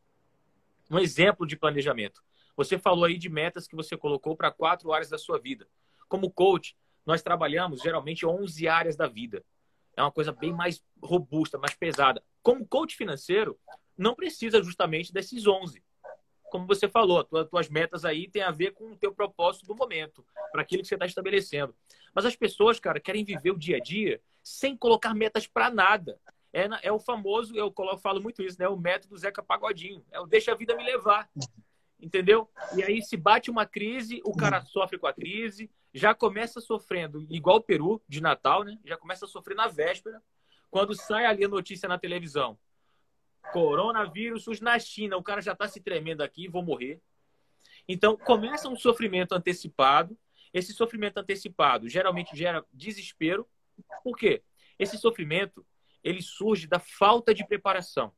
[0.91, 2.28] um exemplo de planejamento.
[2.59, 5.69] Você falou aí de metas que você colocou para quatro áreas da sua vida.
[6.09, 9.45] Como coach, nós trabalhamos geralmente 11 áreas da vida.
[9.97, 12.21] É uma coisa bem mais robusta, mais pesada.
[12.43, 13.57] Como coach financeiro,
[13.97, 15.81] não precisa justamente desses 11.
[16.51, 19.77] Como você falou, tuas, tuas metas aí têm a ver com o teu propósito do
[19.77, 21.73] momento, para aquilo que você está estabelecendo.
[22.13, 26.19] Mas as pessoas, cara, querem viver o dia a dia sem colocar metas para nada.
[26.53, 28.69] É, é, o famoso, eu, falo muito isso, né?
[28.69, 30.05] O método Zeca Pagodinho.
[30.11, 31.31] É o deixa a vida me levar
[32.01, 32.49] entendeu?
[32.77, 37.27] E aí se bate uma crise, o cara sofre com a crise, já começa sofrendo,
[37.31, 38.79] igual o Peru de Natal, né?
[38.85, 40.23] Já começa a sofrer na véspera,
[40.71, 42.59] quando sai ali a notícia na televisão.
[43.53, 47.01] Coronavírus na China, o cara já está se tremendo aqui, vou morrer.
[47.89, 50.17] Então começa um sofrimento antecipado.
[50.53, 53.49] Esse sofrimento antecipado geralmente gera desespero.
[54.05, 54.43] Por quê?
[54.79, 55.67] Esse sofrimento,
[56.05, 58.13] ele surge da falta de preparação.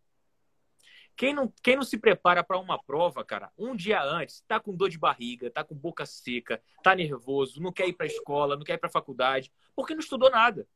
[1.21, 4.75] Quem não, quem não se prepara para uma prova, cara, um dia antes, tá com
[4.75, 8.57] dor de barriga, tá com boca seca, tá nervoso, não quer ir para a escola,
[8.57, 10.67] não quer ir para a faculdade, porque não estudou nada.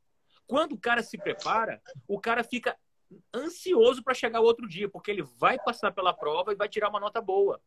[0.47, 2.77] Quando o cara se prepara, o cara fica
[3.35, 6.91] ansioso para chegar o outro dia, porque ele vai passar pela prova e vai tirar
[6.91, 7.59] uma nota boa.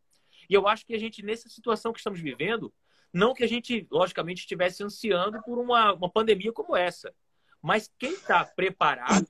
[0.48, 2.72] E eu acho que a gente, nessa situação que estamos vivendo,
[3.12, 7.12] não que a gente, logicamente, estivesse ansiando por uma, uma pandemia como essa,
[7.60, 9.26] mas quem está preparado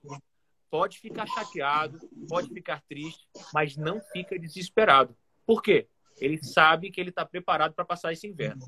[0.71, 5.17] pode ficar chateado, pode ficar triste, mas não fica desesperado.
[5.47, 5.89] Por quê?
[6.21, 8.67] Ele sabe que ele está preparado para passar esse inverno.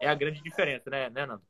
[0.00, 1.42] É a grande diferença, né, né Nando?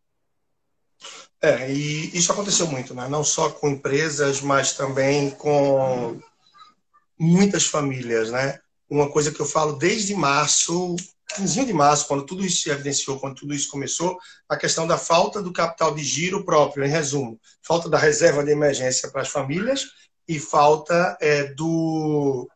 [1.41, 3.07] É, e isso aconteceu muito, né?
[3.09, 6.21] não só com empresas, mas também com
[7.19, 8.31] muitas famílias.
[8.31, 8.59] Né?
[8.91, 10.97] Uma coisa que eu falo desde março,
[11.37, 14.97] 15 de março, quando tudo isso se evidenciou, quando tudo isso começou, a questão da
[14.97, 19.29] falta do capital de giro próprio, em resumo, falta da reserva de emergência para as
[19.29, 19.87] famílias
[20.27, 22.49] e falta é, do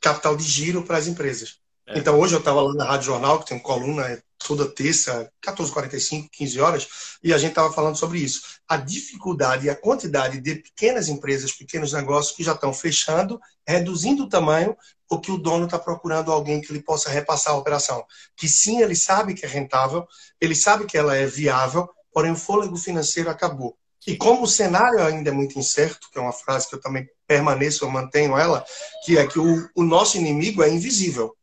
[0.00, 1.58] capital de giro para as empresas.
[1.86, 1.98] É.
[1.98, 6.60] Então, hoje eu estava lá na Rádio Jornal, que tem coluna toda terça, 14h45, 15
[6.60, 6.88] horas,
[7.22, 8.42] e a gente estava falando sobre isso.
[8.68, 14.24] A dificuldade e a quantidade de pequenas empresas, pequenos negócios que já estão fechando, reduzindo
[14.24, 14.76] o tamanho,
[15.08, 18.04] ou que o dono está procurando alguém que ele possa repassar a operação.
[18.36, 20.06] Que sim, ele sabe que é rentável,
[20.40, 23.76] ele sabe que ela é viável, porém o fôlego financeiro acabou.
[24.06, 27.06] E como o cenário ainda é muito incerto, que é uma frase que eu também
[27.26, 28.64] permaneço, eu mantenho ela,
[29.04, 31.36] que é que o, o nosso inimigo é invisível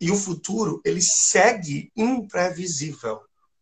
[0.00, 3.20] e o futuro ele segue imprevisível.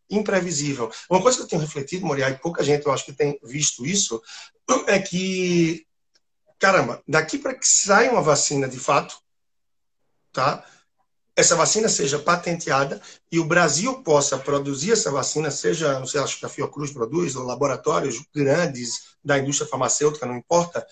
[0.09, 0.91] Imprevisível.
[1.09, 3.85] Uma coisa que eu tenho refletido, Moriá, e pouca gente eu acho que tem visto
[3.85, 4.21] isso,
[4.87, 5.85] é que,
[6.59, 9.17] caramba, daqui para que saia uma vacina de fato,
[10.31, 10.65] tá?
[11.35, 16.39] essa vacina seja patenteada e o Brasil possa produzir essa vacina, seja, não sei, acho
[16.39, 20.85] que a Fiocruz produz, ou laboratórios grandes da indústria farmacêutica, não importa,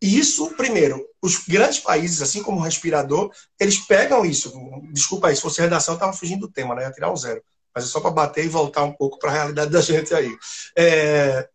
[0.00, 4.52] e isso, primeiro, os grandes países, assim como o respirador, eles pegam isso.
[4.92, 6.84] Desculpa aí, se fosse redação, eu estava fugindo do tema, né?
[6.84, 7.42] Ia tirar um zero.
[7.74, 10.36] Mas é só para bater e voltar um pouco para a realidade da gente aí.
[10.76, 11.48] É...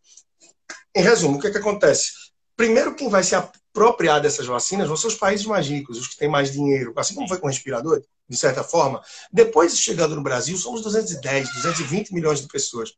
[0.94, 2.12] Em resumo, o que, é que acontece?
[2.56, 6.16] Primeiro, quem vai se apropriar dessas vacinas vão ser os países mais ricos, os que
[6.16, 9.02] têm mais dinheiro, assim como foi com o respirador, de certa forma.
[9.32, 12.92] Depois, chegando no Brasil, somos 210, 220 milhões de pessoas.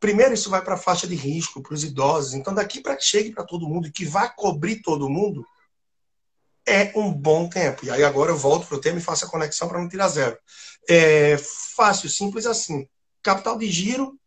[0.00, 2.34] Primeiro, isso vai para a faixa de risco, para os idosos.
[2.34, 5.44] Então, daqui para que chegue para todo mundo que vá cobrir todo mundo,
[6.64, 7.84] é um bom tempo.
[7.84, 10.08] E aí agora eu volto para o tema e faço a conexão para não tirar
[10.08, 10.38] zero.
[10.88, 11.36] É
[11.76, 12.86] fácil, simples assim.
[13.22, 14.18] Capital de giro,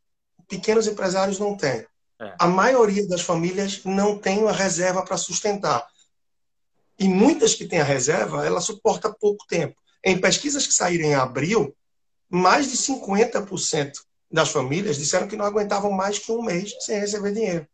[0.48, 1.86] pequenos empresários não têm.
[2.20, 2.36] É.
[2.38, 5.88] A maioria das famílias não tem uma reserva para sustentar.
[7.00, 9.76] E muitas que têm a reserva, ela suporta pouco tempo.
[10.04, 11.76] Em pesquisas que saíram em abril,
[12.30, 13.94] mais de 50%
[14.32, 17.68] das famílias disseram que não aguentavam mais que um mês sem receber dinheiro.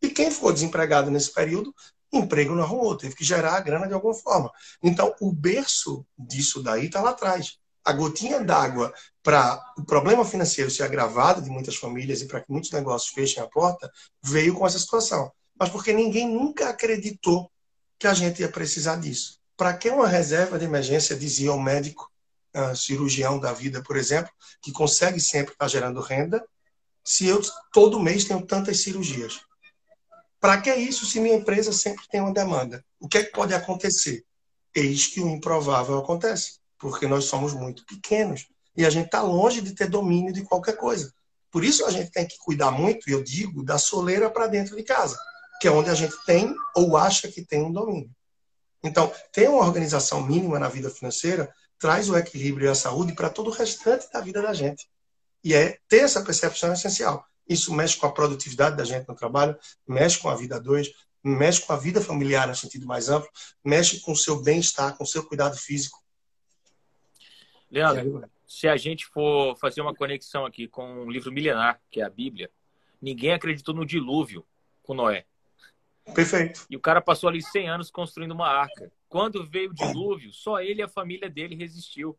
[0.00, 1.74] E quem ficou desempregado nesse período,
[2.12, 4.50] emprego não arrumou, teve que gerar a grana de alguma forma.
[4.82, 7.58] Então, o berço disso daí está lá atrás.
[7.84, 12.50] A gotinha d'água para o problema financeiro ser agravado de muitas famílias e para que
[12.50, 13.90] muitos negócios fechem a porta,
[14.22, 15.30] veio com essa situação.
[15.58, 17.50] Mas porque ninguém nunca acreditou
[17.98, 19.38] que a gente ia precisar disso.
[19.56, 22.10] Para que uma reserva de emergência, dizia o médico,
[22.54, 24.30] uh, cirurgião da vida, por exemplo,
[24.62, 26.44] que consegue sempre estar gerando renda,
[27.04, 27.40] se eu
[27.72, 29.40] todo mês tenho tantas cirurgias?
[30.40, 32.84] Para que isso se minha empresa sempre tem uma demanda?
[33.00, 34.24] O que é que pode acontecer?
[34.74, 39.60] Eis que o improvável acontece, porque nós somos muito pequenos e a gente está longe
[39.60, 41.12] de ter domínio de qualquer coisa.
[41.50, 44.82] Por isso a gente tem que cuidar muito, eu digo, da soleira para dentro de
[44.82, 45.16] casa,
[45.60, 48.10] que é onde a gente tem ou acha que tem um domínio.
[48.82, 51.50] Então, ter uma organização mínima na vida financeira
[51.84, 54.88] traz o equilíbrio e a saúde para todo o restante da vida da gente.
[55.44, 57.28] E é ter essa percepção essencial.
[57.46, 59.54] Isso mexe com a produtividade da gente no trabalho,
[59.86, 60.90] mexe com a vida dois,
[61.22, 63.28] mexe com a vida familiar no sentido mais amplo,
[63.62, 66.02] mexe com o seu bem-estar, com o seu cuidado físico.
[67.70, 72.04] Leandro, se a gente for fazer uma conexão aqui com um livro milenar, que é
[72.04, 72.50] a Bíblia,
[72.98, 74.42] ninguém acreditou no dilúvio
[74.82, 75.26] com Noé.
[76.14, 76.64] Perfeito.
[76.70, 78.90] E o cara passou ali 100 anos construindo uma arca.
[79.14, 82.18] Quando veio o dilúvio, só ele e a família dele resistiu.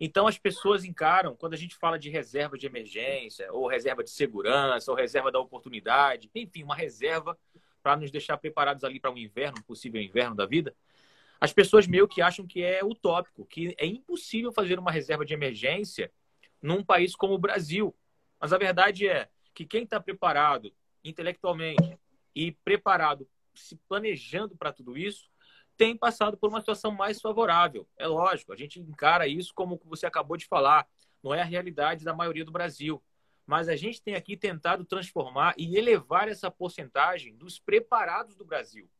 [0.00, 4.10] Então as pessoas encaram, quando a gente fala de reserva de emergência, ou reserva de
[4.10, 7.38] segurança, ou reserva da oportunidade, enfim, uma reserva
[7.80, 10.74] para nos deixar preparados ali para um inverno, um possível inverno da vida,
[11.40, 15.34] as pessoas meio que acham que é utópico, que é impossível fazer uma reserva de
[15.34, 16.10] emergência
[16.60, 17.94] num país como o Brasil.
[18.40, 21.96] Mas a verdade é que quem está preparado intelectualmente,
[22.34, 25.30] e preparado, se planejando para tudo isso,
[25.78, 27.88] tem passado por uma situação mais favorável.
[27.96, 30.86] É lógico, a gente encara isso como você acabou de falar,
[31.22, 33.02] não é a realidade da maioria do Brasil.
[33.46, 38.90] Mas a gente tem aqui tentado transformar e elevar essa porcentagem dos preparados do Brasil.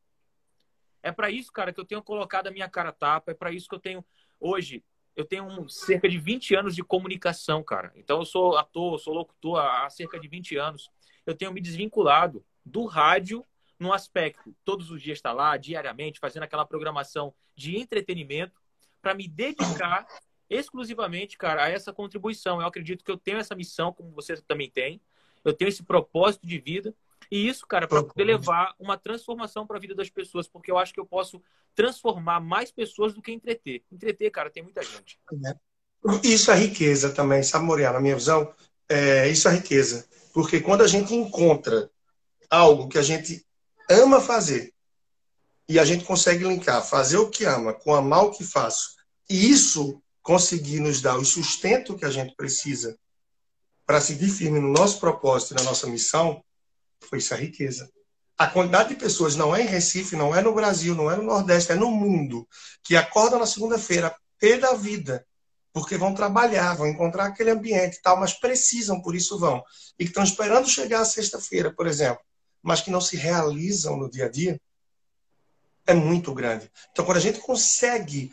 [1.03, 3.69] É para isso, cara, que eu tenho colocado a minha cara tapa, é para isso
[3.69, 4.05] que eu tenho
[4.41, 4.83] hoje
[5.19, 7.93] eu tenho cerca de 20 anos de comunicação, cara.
[7.97, 10.93] Então eu sou ator, sou locutor há cerca de 20 anos.
[11.27, 13.45] Eu tenho me desvinculado do rádio
[13.79, 18.61] no aspecto, todos os dias estar tá lá, diariamente, fazendo aquela programação de entretenimento,
[19.01, 20.07] para me dedicar
[20.51, 22.61] exclusivamente, cara, a essa contribuição.
[22.61, 25.01] Eu acredito que eu tenho essa missão, como você também tem.
[25.45, 26.95] Eu tenho esse propósito de vida.
[27.31, 30.79] E isso, cara, para poder levar uma transformação para a vida das pessoas, porque eu
[30.79, 31.43] acho que eu posso
[31.75, 33.83] transformar mais pessoas do que entreter.
[33.93, 35.21] Entreter, cara, tem muita gente.
[35.45, 35.55] É.
[36.25, 37.93] Isso é riqueza também, sabe, Moriá?
[37.93, 38.53] Na minha visão,
[38.89, 40.09] é, isso é riqueza.
[40.33, 41.91] Porque quando a gente encontra
[42.49, 43.47] algo que a gente
[43.89, 44.73] ama fazer
[45.69, 48.97] e a gente consegue linkar fazer o que ama com amar o que faço,
[49.29, 52.99] e isso conseguir nos dar o sustento que a gente precisa
[53.87, 56.43] para seguir firme no nosso propósito e na nossa missão,
[57.09, 57.91] foi isso a riqueza.
[58.37, 61.23] A quantidade de pessoas não é em Recife, não é no Brasil, não é no
[61.23, 62.47] Nordeste, é no mundo,
[62.85, 65.27] que acordam na segunda-feira pé da vida,
[65.73, 69.63] porque vão trabalhar, vão encontrar aquele ambiente e tal, mas precisam, por isso vão.
[69.99, 72.23] E que estão esperando chegar a sexta-feira, por exemplo,
[72.63, 74.61] mas que não se realizam no dia a dia,
[75.87, 76.71] é muito grande.
[76.93, 78.31] Então, quando a gente consegue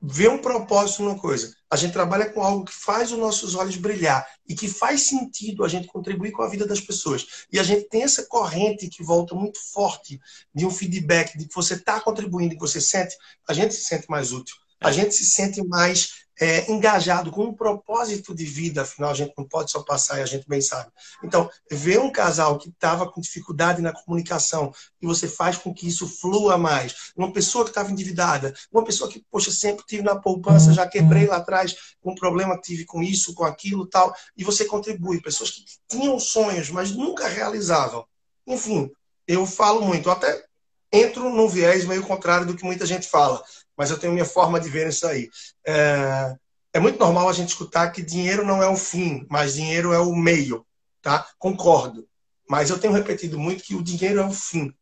[0.00, 1.54] ver um propósito numa coisa.
[1.70, 5.64] A gente trabalha com algo que faz os nossos olhos brilhar e que faz sentido
[5.64, 7.26] a gente contribuir com a vida das pessoas.
[7.50, 10.20] E a gente tem essa corrente que volta muito forte
[10.54, 13.16] de um feedback de que você está contribuindo, que você sente,
[13.48, 14.54] a gente se sente mais útil.
[14.80, 19.32] A gente se sente mais é, engajado com um propósito de vida, afinal a gente
[19.36, 20.90] não pode só passar e a gente bem sabe.
[21.22, 25.88] Então, ver um casal que estava com dificuldade na comunicação e você faz com que
[25.88, 30.16] isso flua mais, uma pessoa que estava endividada, uma pessoa que, poxa, sempre tive na
[30.16, 34.44] poupança, já quebrei lá atrás um problema que tive com isso, com aquilo tal, e
[34.44, 38.04] você contribui, pessoas que tinham sonhos, mas nunca realizavam.
[38.46, 38.90] Enfim,
[39.26, 40.44] eu falo muito, até
[40.92, 43.42] entro num viés meio contrário do que muita gente fala
[43.76, 45.28] mas eu tenho minha forma de ver isso aí.
[45.66, 46.34] É,
[46.72, 49.98] é muito normal a gente escutar que dinheiro não é o fim, mas dinheiro é
[49.98, 50.66] o meio,
[51.02, 51.26] tá?
[51.38, 52.08] Concordo.
[52.48, 54.72] Mas eu tenho repetido muito que o dinheiro é o fim,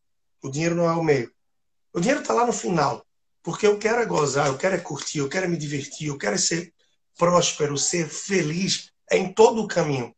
[0.43, 1.31] o dinheiro não é o meio.
[1.93, 3.05] O dinheiro está lá no final,
[3.41, 6.17] porque eu quero é gozar, eu quero é curtir, eu quero é me divertir, eu
[6.17, 6.73] quero é ser
[7.17, 10.13] próspero, ser feliz é em todo o caminho.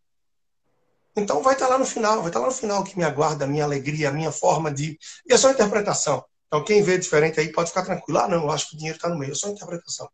[1.16, 3.04] Então vai estar tá lá no final, vai estar tá lá no final que me
[3.04, 4.98] aguarda a minha alegria, a minha forma de.
[5.26, 6.24] E é só interpretação.
[6.48, 8.20] Então, quem vê diferente aí pode ficar tranquilo.
[8.20, 9.34] Ah, não, eu acho que o dinheiro está no meio.
[9.34, 10.10] É só interpretação.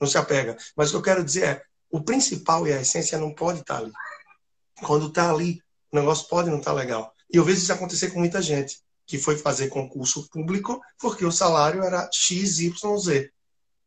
[0.00, 0.56] Não se apega.
[0.76, 3.76] Mas o que eu quero dizer é, o principal e a essência não pode estar
[3.76, 3.92] tá ali.
[4.82, 5.60] Quando está ali,
[5.92, 7.12] o negócio pode não estar tá legal.
[7.32, 11.30] E eu vejo isso acontecer com muita gente que foi fazer concurso público porque o
[11.30, 13.30] salário era X, Y, Z.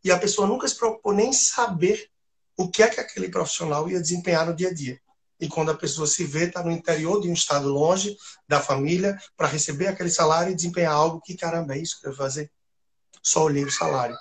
[0.03, 2.09] E a pessoa nunca se preocupou nem saber
[2.57, 4.99] o que é que aquele profissional ia desempenhar no dia a dia.
[5.39, 9.17] E quando a pessoa se vê, está no interior de um estado longe da família
[9.37, 12.51] para receber aquele salário e desempenhar algo que, caramba, é isso que eu vou fazer.
[13.23, 14.17] Só olhei o salário.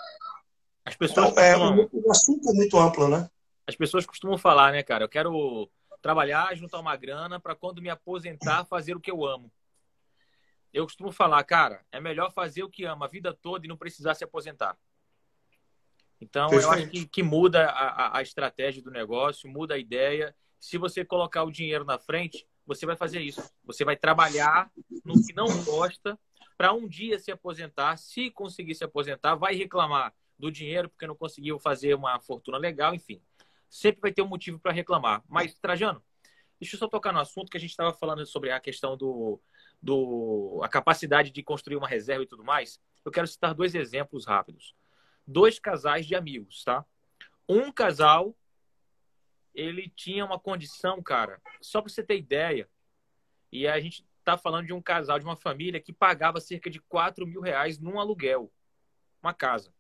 [0.85, 1.89] As pessoas então, é, costumam...
[1.93, 3.29] o, o assunto é muito amplo, né?
[3.67, 5.05] As pessoas costumam falar, né, cara?
[5.05, 5.69] Eu quero
[6.01, 9.53] trabalhar, juntar uma grana para quando me aposentar fazer o que eu amo.
[10.73, 13.77] Eu costumo falar, cara, é melhor fazer o que ama a vida toda e não
[13.77, 14.77] precisar se aposentar.
[16.21, 16.73] Então, Perfeito.
[16.73, 21.05] eu acho que, que muda a, a, estratégia do negócio, muda a ideia se você
[21.05, 23.43] colocar o dinheiro na frente, você vai fazer isso.
[23.65, 24.71] Você vai trabalhar
[25.05, 26.19] no que não gosta
[26.57, 27.97] para um dia se aposentar.
[27.97, 32.95] Se conseguir se aposentar, vai reclamar do dinheiro porque não conseguiu fazer uma fortuna legal,
[32.95, 33.23] enfim.
[33.69, 35.23] Sempre vai ter um motivo para reclamar.
[35.29, 36.03] Mas, Trajano,
[36.61, 39.41] deixa eu só tocar no assunto que a gente estava falando sobre a questão do,
[39.81, 42.81] do a capacidade de construir uma reserva e tudo mais.
[43.05, 44.75] Eu quero citar dois exemplos rápidos.
[45.27, 46.85] Dois casais de amigos, tá?
[47.49, 48.37] Um casal
[49.59, 52.71] ele tinha uma condição, cara, só para você ter ideia.
[53.51, 56.81] E a gente tá falando de um casal, de uma família que pagava cerca de
[56.83, 58.53] 4 mil reais num aluguel,
[59.21, 59.75] uma casa.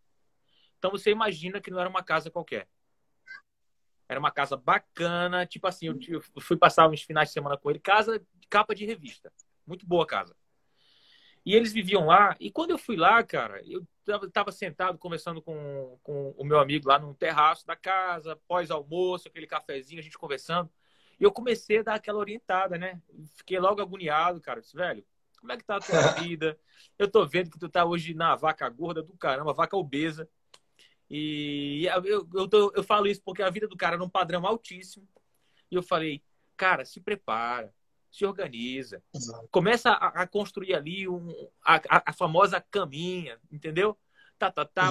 [0.78, 2.68] Então você imagina que não era uma casa qualquer.
[4.08, 7.78] Era uma casa bacana, tipo assim, eu fui passar uns finais de semana com ele,
[7.78, 9.32] casa de capa de revista.
[9.64, 10.34] Muito boa casa.
[11.48, 12.36] E eles viviam lá.
[12.38, 13.82] E quando eu fui lá, cara, eu
[14.22, 19.46] estava sentado conversando com, com o meu amigo lá no terraço da casa, pós-almoço, aquele
[19.46, 20.68] cafezinho, a gente conversando.
[21.18, 23.00] E eu comecei a dar aquela orientada, né?
[23.34, 24.60] Fiquei logo agoniado, cara.
[24.60, 25.02] disse, velho,
[25.40, 26.60] como é que tá a tua vida?
[26.98, 30.28] Eu tô vendo que tu tá hoje na vaca gorda do caramba, vaca obesa.
[31.08, 34.46] E eu, eu, tô, eu falo isso porque a vida do cara é num padrão
[34.46, 35.08] altíssimo.
[35.70, 36.22] E eu falei,
[36.58, 37.72] cara, se prepara
[38.18, 39.46] se organiza, Exato.
[39.48, 43.96] começa a, a, construir ali um, a, a, famosa caminha, entendeu?
[44.36, 44.90] Tá, tá, tá.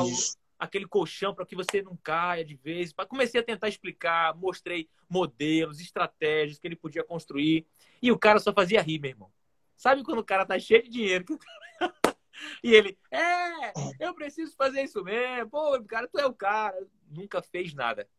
[0.58, 2.94] aquele colchão para que você não caia de vez.
[3.10, 7.68] Comecei a tentar explicar, mostrei modelos, estratégias que ele podia construir.
[8.02, 9.32] E o cara só fazia rir, meu irmão.
[9.76, 11.26] Sabe quando o cara tá cheio de dinheiro?
[12.64, 15.50] e ele, é, eu preciso fazer isso mesmo.
[15.50, 16.78] Pô, cara, tu é o cara.
[17.10, 18.10] Nunca fez nada.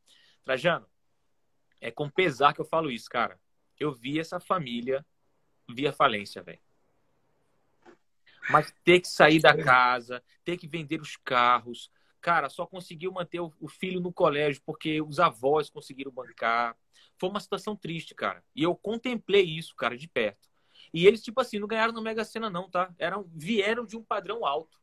[0.45, 0.87] Trajano,
[1.81, 3.41] é com pesar que eu falo isso, cara.
[3.79, 5.05] Eu vi essa família
[5.69, 6.61] via falência, velho.
[8.51, 13.41] Mas ter que sair da casa, ter que vender os carros, cara, só conseguiu manter
[13.41, 16.77] o filho no colégio porque os avós conseguiram bancar.
[17.19, 18.43] Foi uma situação triste, cara.
[18.55, 20.49] E eu contemplei isso, cara, de perto.
[20.93, 22.93] E eles, tipo assim, não ganharam no Mega Sena, não, tá?
[22.99, 24.79] Eram, vieram de um padrão alto.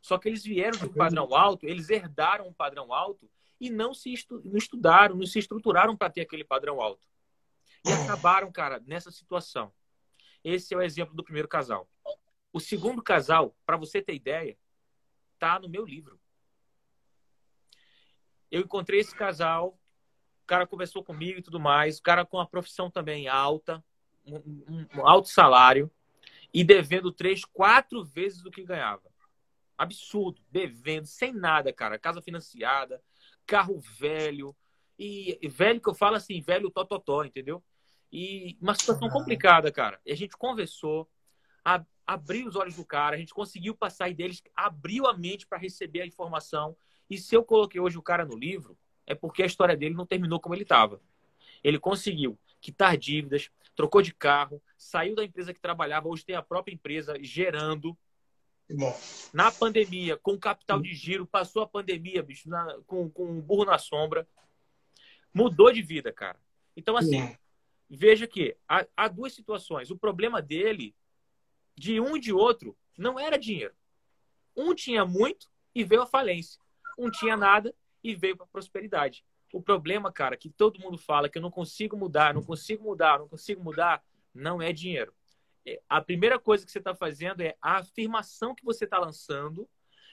[0.00, 3.30] Só que eles vieram de um padrão alto, eles herdaram um padrão alto
[3.60, 7.06] e não se estu, não estudaram, não se estruturaram para ter aquele padrão alto.
[7.84, 9.72] E acabaram, cara, nessa situação.
[10.44, 11.88] Esse é o exemplo do primeiro casal.
[12.52, 14.56] O segundo casal, para você ter ideia,
[15.38, 16.20] tá no meu livro.
[18.50, 19.78] Eu encontrei esse casal,
[20.42, 23.82] o cara conversou comigo e tudo mais, o cara com uma profissão também alta,
[24.26, 25.90] um, um alto salário
[26.52, 29.10] e devendo três, quatro vezes do que ganhava.
[29.76, 31.98] Absurdo, devendo, sem nada, cara.
[31.98, 33.02] Casa financiada,
[33.46, 34.54] carro velho.
[34.98, 37.64] E velho que eu falo assim, velho tototó, entendeu?
[38.12, 39.98] E uma situação complicada, cara.
[40.04, 41.08] E a gente conversou,
[41.64, 45.46] a, abriu os olhos do cara, a gente conseguiu passar e deles, abriu a mente
[45.46, 46.76] para receber a informação.
[47.08, 50.04] E se eu coloquei hoje o cara no livro, é porque a história dele não
[50.04, 51.00] terminou como ele estava.
[51.64, 56.42] Ele conseguiu quitar dívidas, trocou de carro, saiu da empresa que trabalhava, hoje tem a
[56.42, 57.96] própria empresa gerando.
[58.70, 58.98] Bom.
[59.32, 63.64] Na pandemia, com capital de giro, passou a pandemia, bicho, na, com, com um burro
[63.64, 64.28] na sombra.
[65.32, 66.38] Mudou de vida, cara.
[66.76, 67.36] Então, assim,
[67.94, 69.90] veja que há, há duas situações.
[69.90, 70.96] O problema dele,
[71.76, 73.74] de um e de outro, não era dinheiro.
[74.56, 76.58] Um tinha muito e veio a falência.
[76.98, 79.22] Um tinha nada e veio a prosperidade.
[79.52, 83.18] O problema, cara, que todo mundo fala que eu não consigo mudar, não consigo mudar,
[83.18, 84.02] não consigo mudar,
[84.34, 85.12] não é dinheiro.
[85.66, 89.68] É, a primeira coisa que você está fazendo é a afirmação que você está lançando.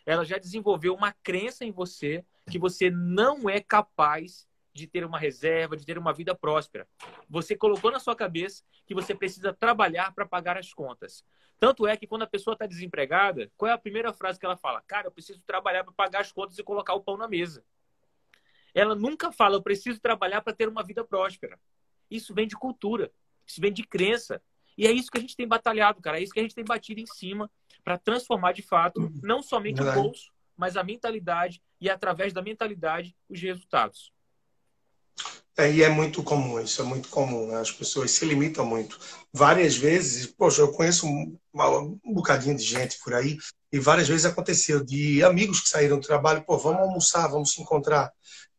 [0.06, 4.49] Ela já desenvolveu uma crença em você que você não é capaz
[4.80, 6.88] de ter uma reserva, de ter uma vida próspera.
[7.30, 11.24] Você colocou na sua cabeça que você precisa trabalhar para pagar as contas.
[11.60, 14.56] Tanto é que quando a pessoa está desempregada, qual é a primeira frase que ela
[14.56, 14.82] fala?
[14.88, 17.64] Cara, eu preciso trabalhar para pagar as contas e colocar o pão na mesa.
[18.74, 21.60] Ela nunca fala, eu preciso trabalhar para ter uma vida próspera.
[22.10, 23.12] Isso vem de cultura,
[23.46, 24.42] isso vem de crença.
[24.78, 26.20] E é isso que a gente tem batalhado, cara.
[26.20, 27.52] É isso que a gente tem batido em cima
[27.84, 33.16] para transformar de fato, não somente o bolso, mas a mentalidade e, através da mentalidade,
[33.28, 34.14] os resultados.
[35.60, 37.48] É, e é muito comum, isso é muito comum.
[37.48, 37.60] Né?
[37.60, 38.98] As pessoas se limitam muito.
[39.34, 43.38] Várias vezes, poxa, eu conheço um, um bocadinho de gente por aí,
[43.70, 47.62] e várias vezes aconteceu de amigos que saíram do trabalho, pô, vamos almoçar, vamos se
[47.62, 48.10] encontrar.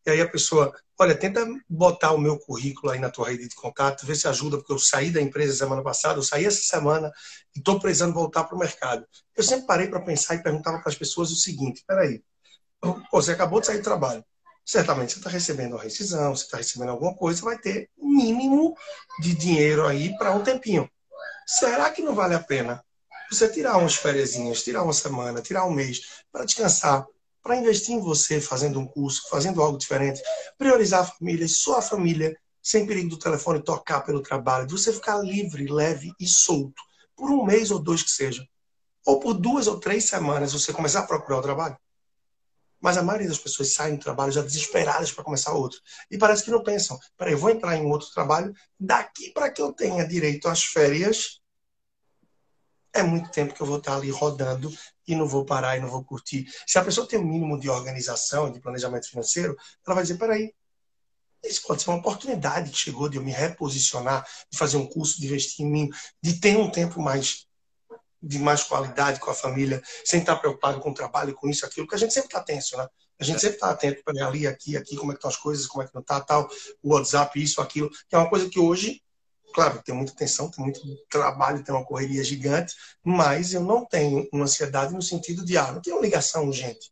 [0.05, 3.55] E aí a pessoa, olha, tenta botar o meu currículo aí na tua rede de
[3.55, 7.11] contato, ver se ajuda, porque eu saí da empresa semana passada, eu saí essa semana
[7.57, 9.07] e estou precisando voltar para o mercado.
[9.35, 12.23] Eu sempre parei para pensar e perguntava para as pessoas o seguinte: peraí,
[12.79, 14.23] pô, você acabou de sair do trabalho,
[14.71, 18.77] certamente você está recebendo uma rescisão, você está recebendo alguma coisa, vai ter mínimo
[19.21, 20.89] de dinheiro aí para um tempinho.
[21.45, 22.85] Será que não vale a pena
[23.29, 27.05] você tirar umas férias, tirar uma semana, tirar um mês para descansar,
[27.43, 30.23] para investir em você, fazendo um curso, fazendo algo diferente,
[30.57, 35.19] priorizar a família, sua família, sem perigo do telefone tocar pelo trabalho, de você ficar
[35.19, 36.81] livre, leve e solto,
[37.17, 38.47] por um mês ou dois que seja.
[39.05, 41.77] Ou por duas ou três semanas você começar a procurar o trabalho.
[42.81, 45.79] Mas a maioria das pessoas saem do trabalho já desesperadas para começar outro.
[46.11, 49.73] E parece que não pensam, peraí, vou entrar em outro trabalho, daqui para que eu
[49.73, 51.41] tenha direito às férias,
[52.93, 54.73] é muito tempo que eu vou estar ali rodando
[55.07, 56.47] e não vou parar e não vou curtir.
[56.67, 59.57] Se a pessoa tem um mínimo de organização, de planejamento financeiro,
[59.87, 60.53] ela vai dizer: peraí,
[61.45, 65.21] isso pode ser uma oportunidade que chegou de eu me reposicionar, de fazer um curso,
[65.21, 65.91] de investir em mim,
[66.23, 67.47] de ter um tempo mais
[68.23, 71.87] de mais qualidade com a família, sem estar preocupado com o trabalho, com isso, aquilo,
[71.87, 72.87] porque a gente sempre está tenso, né?
[73.19, 75.67] A gente sempre está atento para ali, aqui, aqui, como é que estão as coisas,
[75.67, 76.49] como é que não está, tal,
[76.83, 79.03] o WhatsApp, isso, aquilo, que é uma coisa que hoje
[79.53, 84.29] Claro, tem muita tensão, tem muito trabalho, tem uma correria gigante, mas eu não tenho
[84.33, 86.89] uma ansiedade no sentido de, ah, não tem uma ligação urgente.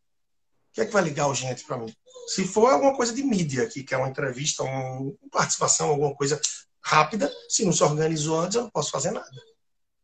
[0.71, 1.93] O que é que vai ligar urgente para mim?
[2.27, 6.41] Se for alguma coisa de mídia aqui, que é uma entrevista, uma participação, alguma coisa
[6.83, 9.31] rápida, se não se organizou antes, eu não posso fazer nada.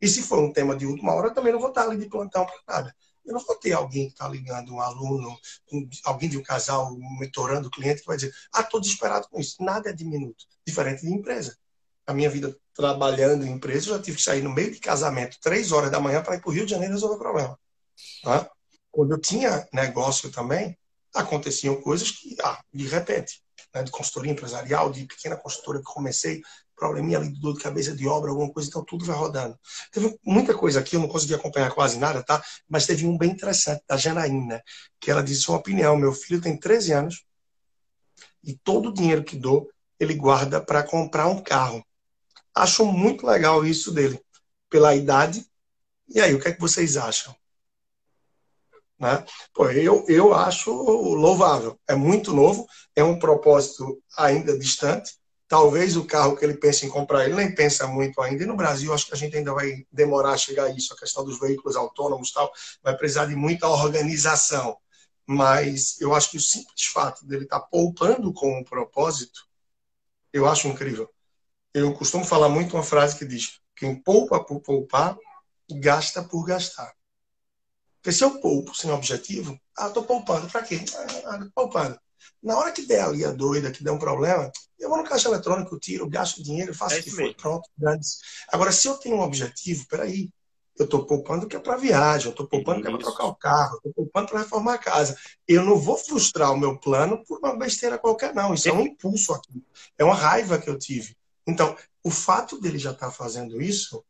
[0.05, 2.07] E se for um tema de última hora, eu também não vou estar ali de
[2.07, 2.95] plantão para nada.
[3.25, 5.35] Eu não vou ter alguém que está ligando, um aluno,
[5.73, 9.39] um, alguém de um casal, mentorando o cliente, que vai dizer, ah, estou desesperado com
[9.39, 9.55] isso.
[9.63, 11.57] Nada é de minuto, diferente de empresa
[12.07, 15.37] a minha vida trabalhando em empresa, eu já tive que sair no meio de casamento,
[15.41, 17.59] três horas da manhã, para ir para o Rio de Janeiro resolver o problema.
[18.21, 18.47] Tá?
[18.91, 20.77] Quando eu tinha negócio também,
[21.13, 23.41] aconteciam coisas que, ah, de repente,
[23.73, 26.43] né, de consultoria empresarial, de pequena consultora que comecei,
[26.75, 29.57] probleminha ali de dor de cabeça de obra, alguma coisa, então tudo vai rodando.
[29.91, 32.43] Teve muita coisa aqui, eu não consegui acompanhar quase nada, tá?
[32.67, 34.61] Mas teve um bem interessante, da Janaína,
[34.99, 35.97] que ela disse sua opinião.
[35.97, 37.25] Meu filho tem 13 anos
[38.43, 39.69] e todo o dinheiro que dou,
[39.99, 41.83] ele guarda para comprar um carro.
[42.53, 44.21] Acho muito legal isso dele,
[44.69, 45.45] pela idade.
[46.07, 47.35] E aí, o que é que vocês acham?
[48.99, 49.25] Né?
[49.53, 51.79] Pô, eu, eu acho louvável.
[51.87, 55.17] É muito novo, é um propósito ainda distante,
[55.47, 58.43] Talvez o carro que ele pensa em comprar, ele nem pensa muito ainda.
[58.43, 60.93] E no Brasil, acho que a gente ainda vai demorar a chegar a isso.
[60.93, 62.51] A questão dos veículos autônomos tal,
[62.83, 64.77] vai precisar de muita organização.
[65.27, 69.47] Mas eu acho que o simples fato dele estar tá poupando com um propósito,
[70.33, 71.09] eu acho incrível.
[71.73, 75.17] Eu costumo falar muito uma frase que diz: quem poupa por poupar,
[75.69, 76.93] gasta por gastar.
[77.97, 80.47] Porque se eu poupo sem objetivo, ah, estou poupando.
[80.47, 80.79] Para quê?
[81.25, 81.99] Ah, poupando.
[82.41, 85.27] Na hora que der ali a doida, que der um problema, eu vou no caixa
[85.27, 88.19] eletrônico, tiro, gasto dinheiro, faço é o que for, pronto, grandes.
[88.49, 90.29] Agora, se eu tenho um objetivo, peraí,
[90.77, 93.35] eu estou poupando que é para viagem, eu estou poupando que é para trocar o
[93.35, 95.17] carro, eu estou poupando para reformar a casa.
[95.47, 98.53] Eu não vou frustrar o meu plano por uma besteira qualquer, não.
[98.53, 99.63] Isso é um impulso aqui.
[99.97, 101.15] É uma raiva que eu tive.
[101.47, 104.03] Então, o fato dele já estar tá fazendo isso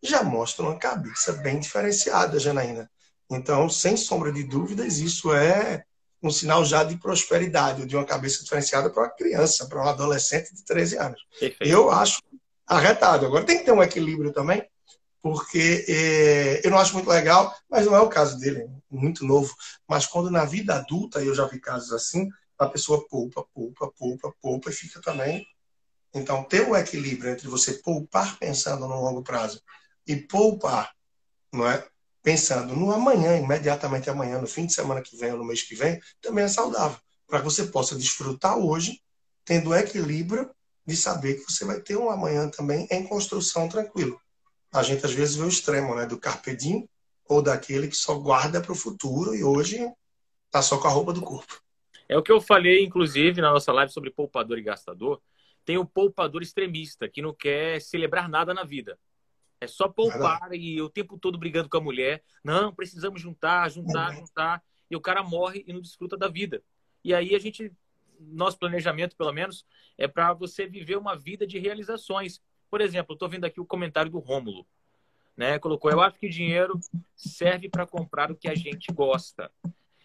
[0.00, 2.90] já mostra uma cabeça bem diferenciada, Janaína.
[3.30, 5.84] Então, sem sombra de dúvidas, isso é
[6.22, 10.54] um sinal já de prosperidade, de uma cabeça diferenciada para uma criança, para um adolescente
[10.54, 11.20] de 13 anos.
[11.38, 11.70] Perfeito.
[11.70, 12.22] Eu acho
[12.66, 13.26] arretado.
[13.26, 14.64] Agora tem que ter um equilíbrio também,
[15.20, 19.54] porque é, eu não acho muito legal, mas não é o caso dele, muito novo.
[19.88, 24.32] Mas quando na vida adulta, eu já vi casos assim, a pessoa poupa, poupa, poupa,
[24.40, 25.44] poupa e fica também.
[26.14, 29.60] Então, ter um equilíbrio entre você poupar pensando no longo prazo
[30.06, 30.92] e poupar,
[31.52, 31.86] não é?
[32.22, 35.74] Pensando no amanhã, imediatamente amanhã, no fim de semana que vem ou no mês que
[35.74, 36.98] vem, também é saudável.
[37.26, 39.00] Para que você possa desfrutar hoje,
[39.44, 40.50] tendo o equilíbrio
[40.86, 44.20] de saber que você vai ter um amanhã também em construção tranquilo.
[44.72, 46.06] A gente às vezes vê o extremo, né?
[46.06, 46.88] Do carpedim
[47.28, 49.90] ou daquele que só guarda para o futuro e hoje
[50.50, 51.60] tá só com a roupa do corpo.
[52.08, 55.20] É o que eu falei, inclusive, na nossa live sobre poupador e gastador.
[55.64, 58.98] Tem o poupador extremista, que não quer celebrar nada na vida.
[59.62, 62.24] É só poupar e o tempo todo brigando com a mulher.
[62.42, 64.16] Não, precisamos juntar, juntar, uhum.
[64.16, 64.60] juntar.
[64.90, 66.64] E o cara morre e não desfruta da vida.
[67.04, 67.72] E aí a gente,
[68.18, 69.64] nosso planejamento, pelo menos,
[69.96, 72.42] é para você viver uma vida de realizações.
[72.68, 74.66] Por exemplo, estou vendo aqui o comentário do Rômulo.
[75.36, 75.60] Né?
[75.60, 76.80] Colocou, eu acho que dinheiro
[77.14, 79.48] serve para comprar o que a gente gosta.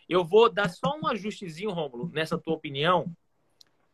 [0.08, 3.12] Eu vou dar só um ajustezinho, Rômulo, nessa tua opinião,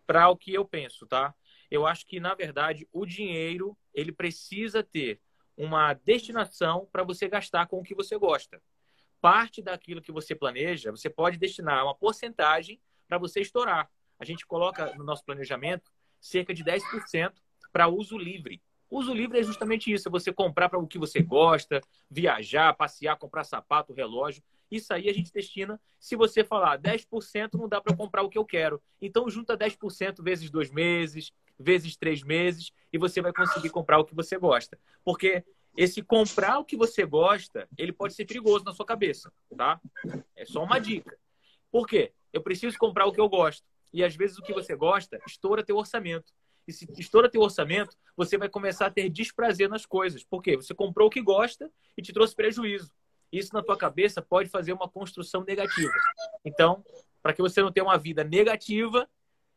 [0.05, 1.33] para o que eu penso, tá?
[1.71, 5.21] Eu acho que, na verdade, o dinheiro ele precisa ter
[5.57, 8.61] uma destinação para você gastar com o que você gosta.
[9.21, 13.89] Parte daquilo que você planeja, você pode destinar uma porcentagem para você estourar.
[14.19, 17.33] A gente coloca no nosso planejamento cerca de 10%
[17.71, 18.61] para uso livre.
[18.89, 23.17] Uso livre é justamente isso: é você comprar para o que você gosta, viajar, passear,
[23.17, 24.43] comprar sapato, relógio.
[24.71, 25.79] Isso aí a gente destina.
[25.99, 28.81] Se você falar 10% não dá para comprar o que eu quero.
[29.01, 34.05] Então junta 10% vezes dois meses, vezes três meses e você vai conseguir comprar o
[34.05, 34.79] que você gosta.
[35.03, 35.43] Porque
[35.75, 39.79] esse comprar o que você gosta, ele pode ser perigoso na sua cabeça, tá?
[40.35, 41.17] É só uma dica.
[41.71, 42.13] Por quê?
[42.31, 43.63] Eu preciso comprar o que eu gosto.
[43.91, 46.31] E às vezes o que você gosta estoura teu orçamento.
[46.67, 50.23] E se estoura teu orçamento, você vai começar a ter desprazer nas coisas.
[50.23, 50.55] Por quê?
[50.55, 52.91] Você comprou o que gosta e te trouxe prejuízo.
[53.33, 55.91] Isso na tua cabeça pode fazer uma construção negativa.
[56.45, 56.85] Então,
[57.19, 59.09] para que você não tenha uma vida negativa,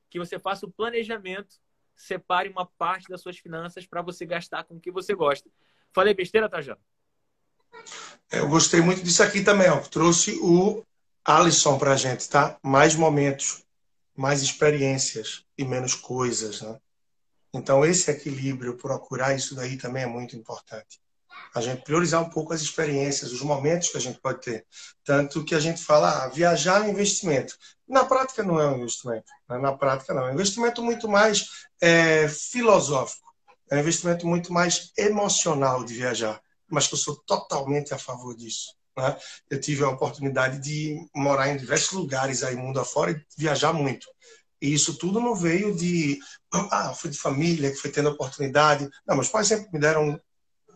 [0.09, 1.57] que você faça o planejamento
[1.95, 5.51] separe uma parte das suas finanças para você gastar com o que você gosta.
[5.93, 6.81] Falei besteira, Tajano?
[8.31, 9.69] É, eu gostei muito disso aqui também.
[9.69, 9.79] Ó.
[9.81, 10.83] Trouxe o
[11.23, 12.59] Alisson para a gente, tá?
[12.63, 13.63] Mais momentos,
[14.15, 16.79] mais experiências e menos coisas, né?
[17.53, 21.01] Então, esse equilíbrio, procurar isso daí também é muito importante
[21.55, 24.67] a gente priorizar um pouco as experiências, os momentos que a gente pode ter.
[25.05, 27.57] Tanto que a gente fala, ah, viajar é um investimento.
[27.89, 29.25] Na prática não é um investimento.
[29.49, 29.59] Né?
[29.59, 30.27] Na prática não.
[30.27, 31.47] É um investimento muito mais
[31.81, 33.27] é, filosófico.
[33.71, 36.41] É um investimento muito mais emocional de viajar.
[36.69, 38.75] Mas que eu sou totalmente a favor disso.
[38.97, 39.17] Né?
[39.49, 44.07] Eu tive a oportunidade de morar em diversos lugares aí mundo afora e viajar muito.
[44.61, 46.19] E isso tudo não veio de,
[46.53, 48.89] ah, fui de família, que foi tendo oportunidade.
[49.07, 50.21] Não, meus pais sempre me deram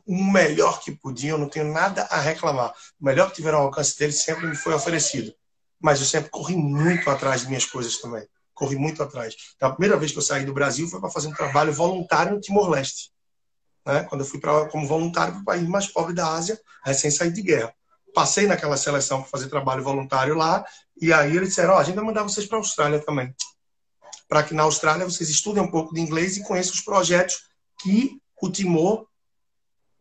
[0.06, 2.72] o melhor que podiam, não tenho nada a reclamar.
[3.00, 5.34] O melhor que tiveram ao alcance deles sempre me foi oferecido.
[5.80, 8.26] Mas eu sempre corri muito atrás de minhas coisas também.
[8.52, 9.34] Corri muito atrás.
[9.56, 12.34] Então, a primeira vez que eu saí do Brasil foi para fazer um trabalho voluntário
[12.34, 13.10] no Timor-Leste.
[13.86, 14.04] Né?
[14.04, 17.34] Quando eu fui pra, como voluntário para o país mais pobre da Ásia, recém saído
[17.34, 17.74] de guerra.
[18.14, 20.64] Passei naquela seleção para fazer trabalho voluntário lá
[21.00, 23.34] E aí eles disseram: Ó, oh, a gente vai mandar vocês para a Austrália também.
[24.28, 28.20] Para que na Austrália vocês estudem um pouco de inglês e conheçam os projetos que
[28.42, 29.06] o Timor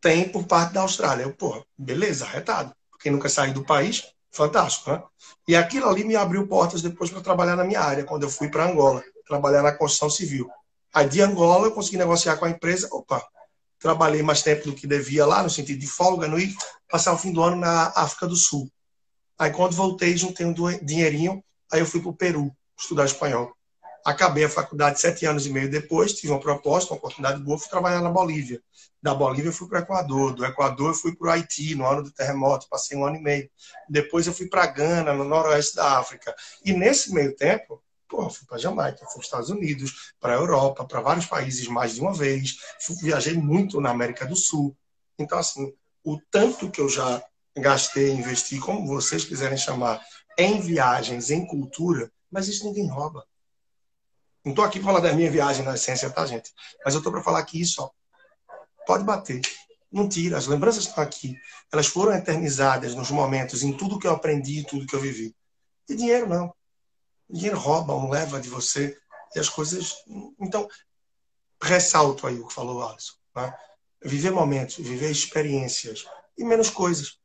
[0.01, 1.23] tem por parte da Austrália.
[1.23, 2.73] Eu, porra, beleza, arretado.
[2.99, 5.01] Quem nunca saiu do país, fantástico, né?
[5.47, 8.49] E aquilo ali me abriu portas depois para trabalhar na minha área, quando eu fui
[8.49, 10.49] para Angola, trabalhar na construção civil.
[10.93, 13.25] Aí de Angola eu consegui negociar com a empresa, opa,
[13.79, 16.53] trabalhei mais tempo do que devia lá, no sentido de folga, não ir
[16.89, 18.69] passar o fim do ano na África do Sul.
[19.37, 23.53] Aí quando voltei, juntei um dinheirinho, aí eu fui para o Peru estudar espanhol.
[24.09, 27.69] Acabei a faculdade sete anos e meio depois, tive uma proposta, uma oportunidade boa, fui
[27.69, 28.59] trabalhar na Bolívia.
[28.99, 31.85] Da Bolívia eu fui para o Equador, do Equador eu fui para o Haiti no
[31.85, 33.47] ano do terremoto, passei um ano e meio.
[33.87, 36.35] Depois eu fui para Gana, no noroeste da África.
[36.65, 40.37] E nesse meio tempo, pô, fui para Jamaica, fui para os Estados Unidos, para a
[40.37, 42.57] Europa, para vários países mais de uma vez.
[42.81, 44.75] Fui, viajei muito na América do Sul.
[45.19, 45.71] Então, assim,
[46.03, 47.23] o tanto que eu já
[47.55, 50.03] gastei, investi, como vocês quiserem chamar,
[50.35, 53.23] em viagens, em cultura, mas isso ninguém rouba.
[54.49, 56.51] Não estou aqui para falar da minha viagem na essência, tá, gente?
[56.83, 57.91] Mas eu estou para falar que isso ó,
[58.83, 59.41] pode bater.
[59.91, 61.37] Não tira, as lembranças estão aqui.
[61.71, 65.35] Elas foram eternizadas nos momentos, em tudo que eu aprendi, tudo que eu vivi.
[65.87, 66.51] E dinheiro não.
[67.29, 68.97] Dinheiro rouba, um leva de você.
[69.35, 69.97] E as coisas.
[70.39, 70.67] Então,
[71.61, 73.13] ressalto aí o que falou o Alisson.
[73.35, 73.55] Né?
[74.03, 77.19] Viver momentos, viver experiências e menos coisas,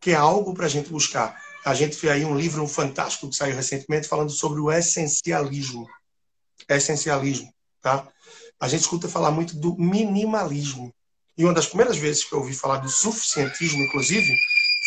[0.00, 1.36] que é algo para a gente buscar.
[1.64, 5.88] A gente fez aí um livro fantástico que saiu recentemente falando sobre o essencialismo
[6.68, 8.06] essencialismo, tá?
[8.58, 10.92] A gente escuta falar muito do minimalismo.
[11.36, 14.36] E uma das primeiras vezes que eu ouvi falar do suficientismo, inclusive,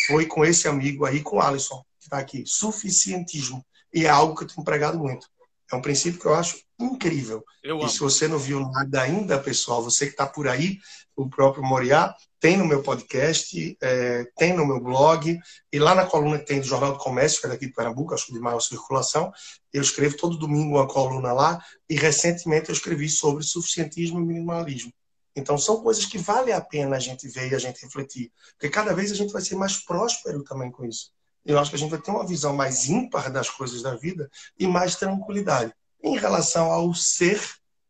[0.08, 2.44] foi com esse amigo aí, com o Alisson, que está aqui.
[2.46, 3.66] Suficientismo.
[3.94, 5.28] E é algo que eu tenho pregado muito.
[5.72, 7.44] É um princípio que eu acho incrível.
[7.64, 10.80] Eu e se você não viu nada ainda, pessoal, você que está por aí,
[11.16, 12.14] o próprio Moriá,
[12.44, 15.40] tem no meu podcast, é, tem no meu blog,
[15.72, 18.14] e lá na coluna que tem do Jornal do Comércio, que é daqui de Pernambuco,
[18.14, 19.32] acho que de maior circulação,
[19.72, 24.92] eu escrevo todo domingo uma coluna lá, e recentemente eu escrevi sobre suficientismo e minimalismo.
[25.34, 28.68] Então, são coisas que vale a pena a gente ver e a gente refletir, porque
[28.68, 31.14] cada vez a gente vai ser mais próspero também com isso.
[31.46, 34.30] Eu acho que a gente vai ter uma visão mais ímpar das coisas da vida
[34.60, 35.74] e mais tranquilidade
[36.04, 37.42] em relação ao ser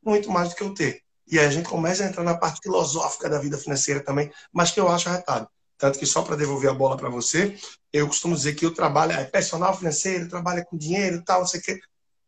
[0.06, 1.03] muito mais do que o ter.
[1.28, 4.72] E aí a gente começa a entrar na parte filosófica da vida financeira também, mas
[4.72, 5.48] que eu acho arretado.
[5.78, 7.58] Tanto que só para devolver a bola para você,
[7.92, 11.48] eu costumo dizer que eu trabalho, é personal financeiro, trabalho com dinheiro e tal, não
[11.48, 11.80] sei o quê.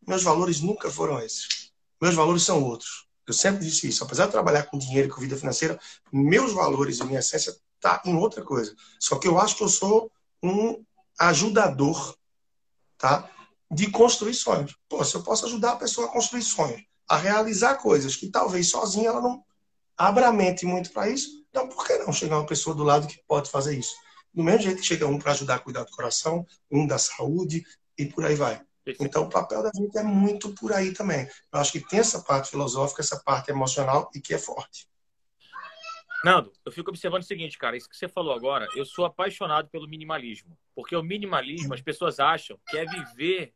[0.08, 1.72] Meus valores nunca foram esses.
[2.02, 3.08] Meus valores são outros.
[3.28, 4.04] Eu sempre disse isso.
[4.04, 5.80] Apesar de trabalhar com dinheiro e com vida financeira,
[6.12, 8.76] meus valores e minha essência tá em outra coisa.
[9.00, 10.12] Só que eu acho que eu sou
[10.43, 10.84] um
[11.20, 12.16] ajudador,
[12.98, 13.30] tá?
[13.72, 14.76] De construir sonhos.
[14.88, 18.70] Pô, se eu posso ajudar a pessoa a construir sonhos, a realizar coisas que talvez
[18.70, 19.43] sozinha ela não
[19.97, 23.08] abra a mente muito para isso, então por que não chegar uma pessoa do lado
[23.08, 23.95] que pode fazer isso?
[24.34, 27.66] Do mesmo jeito que chega um para ajudar a cuidar do coração, um da saúde
[27.97, 28.62] e por aí vai.
[28.99, 31.28] Então o papel da gente é muito por aí também.
[31.51, 34.88] Eu acho que tem essa parte filosófica, essa parte emocional e que é forte.
[36.24, 39.70] Nando, eu fico observando o seguinte, cara, isso que você falou agora, eu sou apaixonado
[39.70, 40.58] pelo minimalismo.
[40.74, 43.53] Porque o minimalismo, as pessoas acham que é viver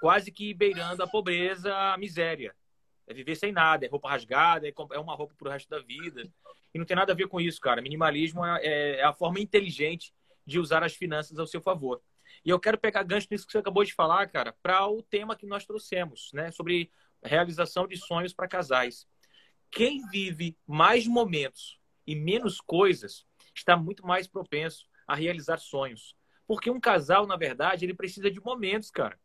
[0.00, 2.54] quase que beirando a pobreza, a miséria.
[3.06, 6.22] É viver sem nada, é roupa rasgada, é uma roupa pro resto da vida.
[6.72, 7.82] E não tem nada a ver com isso, cara.
[7.82, 10.12] Minimalismo é, é, é a forma inteligente
[10.46, 12.02] de usar as finanças ao seu favor.
[12.44, 15.36] E eu quero pegar gancho nisso que você acabou de falar, cara, para o tema
[15.36, 16.50] que nós trouxemos, né?
[16.50, 16.90] Sobre
[17.22, 19.06] realização de sonhos para casais.
[19.70, 26.14] Quem vive mais momentos e menos coisas está muito mais propenso a realizar sonhos.
[26.46, 29.18] Porque um casal, na verdade, ele precisa de momentos, cara.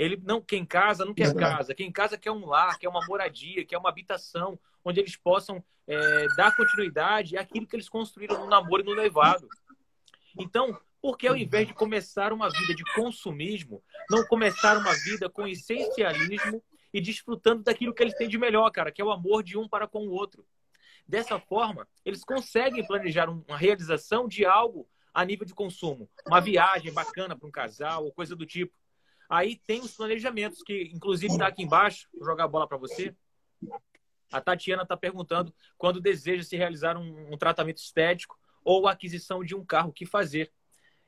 [0.00, 3.66] Ele não, quem casa não quer casa, quem casa quer um lar, quer uma moradia,
[3.66, 8.80] quer uma habitação onde eles possam é, dar continuidade àquilo que eles construíram no namoro
[8.80, 9.46] e no noivado.
[10.38, 15.28] Então, por que ao invés de começar uma vida de consumismo, não começar uma vida
[15.28, 19.42] com essencialismo e desfrutando daquilo que eles têm de melhor, cara, que é o amor
[19.42, 20.46] de um para com o outro?
[21.06, 26.90] Dessa forma, eles conseguem planejar uma realização de algo a nível de consumo, uma viagem
[26.90, 28.79] bacana para um casal ou coisa do tipo.
[29.30, 33.14] Aí tem os planejamentos, que inclusive está aqui embaixo, vou jogar a bola para você.
[34.32, 39.54] A Tatiana está perguntando quando deseja se realizar um, um, tratamento estético ou aquisição de
[39.54, 40.52] um carro, o que fazer.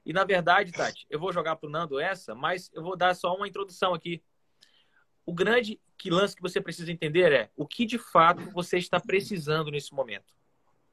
[0.06, 3.14] E na verdade, Tati, eu vou jogar para o Nando essa, mas eu vou dar
[3.14, 4.22] só uma introdução aqui.
[5.26, 9.00] O grande que lance que você precisa entender é o que de fato você está
[9.00, 10.32] precisando nesse momento.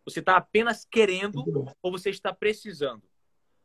[0.04, 1.44] Você está apenas querendo
[1.82, 3.09] ou você está precisando?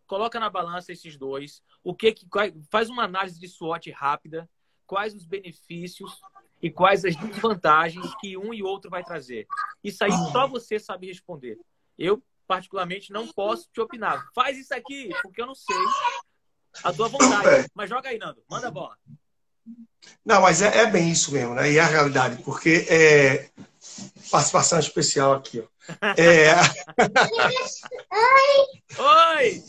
[0.07, 2.26] Coloca na balança esses dois, o que, que
[2.70, 4.48] faz uma análise de SWOT rápida,
[4.86, 6.20] quais os benefícios
[6.62, 9.46] e quais as desvantagens que um e outro vai trazer.
[9.82, 11.59] Isso aí só você sabe responder.
[11.98, 14.26] Eu particularmente não posso te opinar.
[14.34, 15.76] Faz isso aqui, porque eu não sei.
[16.82, 17.68] A tua vontade.
[17.74, 18.42] Mas joga aí, Nando.
[18.48, 18.96] Manda a bola.
[20.24, 21.70] Não, mas é, é, bem isso mesmo, né?
[21.70, 23.50] E é a realidade, porque é
[24.30, 25.64] participação especial aqui, ó.
[26.16, 26.55] É...
[28.11, 28.66] Oi!
[28.99, 29.62] Oi!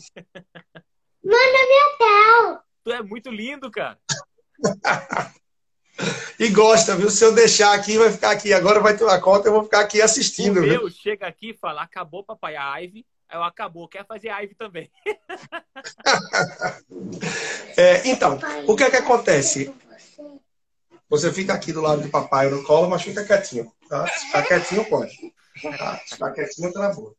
[1.24, 2.62] Manda meu pau!
[2.84, 3.98] Tu é muito lindo, cara.
[6.38, 7.10] e gosta, viu?
[7.10, 8.52] Se eu deixar aqui, vai ficar aqui.
[8.52, 10.58] Agora vai ter uma conta, eu vou ficar aqui assistindo.
[10.58, 10.90] O meu viu?
[10.90, 13.04] chega aqui e fala: acabou, papai, a Ivy.
[13.32, 14.88] Eu acabou, quer fazer a Ivy também.
[17.76, 19.74] é, então, o que é que acontece?
[21.08, 23.72] Você fica aqui do lado do papai no colo, mas fica quietinho.
[23.88, 24.06] Tá?
[24.08, 25.16] Se ficar quietinho, pode.
[25.78, 26.00] Tá?
[26.04, 27.14] Se ficar quietinho, tá na boa.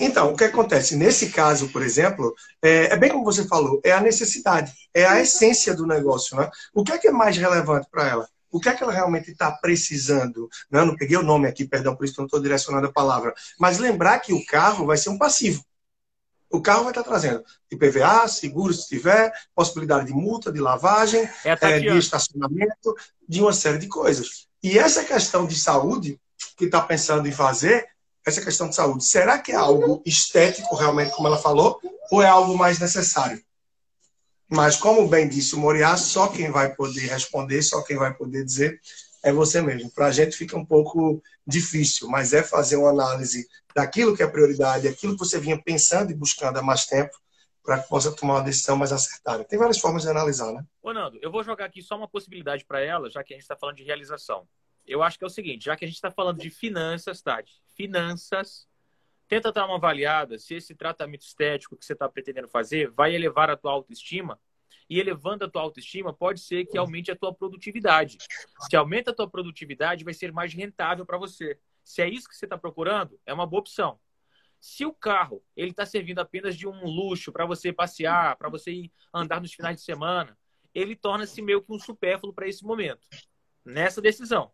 [0.00, 0.96] Então, o que acontece?
[0.96, 5.20] Nesse caso, por exemplo, é, é, bem como você falou, é a necessidade, é a
[5.20, 6.36] essência do negócio.
[6.36, 6.48] Né?
[6.74, 8.28] O que é que é mais relevante para ela?
[8.50, 10.48] O que é que ela realmente está precisando?
[10.70, 10.82] Né?
[10.82, 13.34] não peguei o nome aqui, perdão, por isso não estou direcionando a palavra.
[13.60, 15.62] Mas lembrar que o carro vai ser um passivo.
[16.50, 21.56] O carro vai estar trazendo IPVA, seguro se tiver, possibilidade de multa, de lavagem, é
[21.60, 22.94] é, de estacionamento,
[23.28, 24.46] de uma série de coisas.
[24.62, 26.20] E essa questão de saúde
[26.56, 27.86] que está pensando em fazer,
[28.24, 31.80] essa questão de saúde, será que é algo estético realmente, como ela falou,
[32.10, 33.40] ou é algo mais necessário?
[34.48, 38.44] Mas, como bem disse o Moriá, só quem vai poder responder, só quem vai poder
[38.44, 38.80] dizer
[39.26, 39.90] é você mesmo.
[39.90, 44.26] Para a gente fica um pouco difícil, mas é fazer uma análise daquilo que é
[44.26, 47.10] prioridade, aquilo que você vinha pensando e buscando há mais tempo,
[47.64, 49.44] para que possa tomar uma decisão mais acertada.
[49.44, 50.64] Tem várias formas de analisar, né?
[50.80, 53.42] Ô, Nando, eu vou jogar aqui só uma possibilidade para ela, já que a gente
[53.42, 54.46] está falando de realização.
[54.86, 57.60] Eu acho que é o seguinte, já que a gente está falando de finanças, Tati,
[57.74, 58.68] finanças,
[59.26, 63.50] tenta dar uma avaliada se esse tratamento estético que você está pretendendo fazer vai elevar
[63.50, 64.38] a tua autoestima
[64.88, 68.18] e elevando a tua autoestima, pode ser que aumente a tua produtividade.
[68.68, 71.58] Se aumenta a tua produtividade, vai ser mais rentável para você.
[71.82, 73.98] Se é isso que você está procurando, é uma boa opção.
[74.60, 78.72] Se o carro ele está servindo apenas de um luxo para você passear, para você
[78.72, 80.36] ir andar nos finais de semana,
[80.74, 83.06] ele torna-se meio que um supérfluo para esse momento,
[83.64, 84.52] nessa decisão.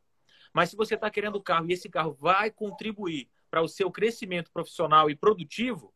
[0.53, 3.91] Mas se você está querendo o carro e esse carro vai contribuir para o seu
[3.91, 5.95] crescimento profissional e produtivo,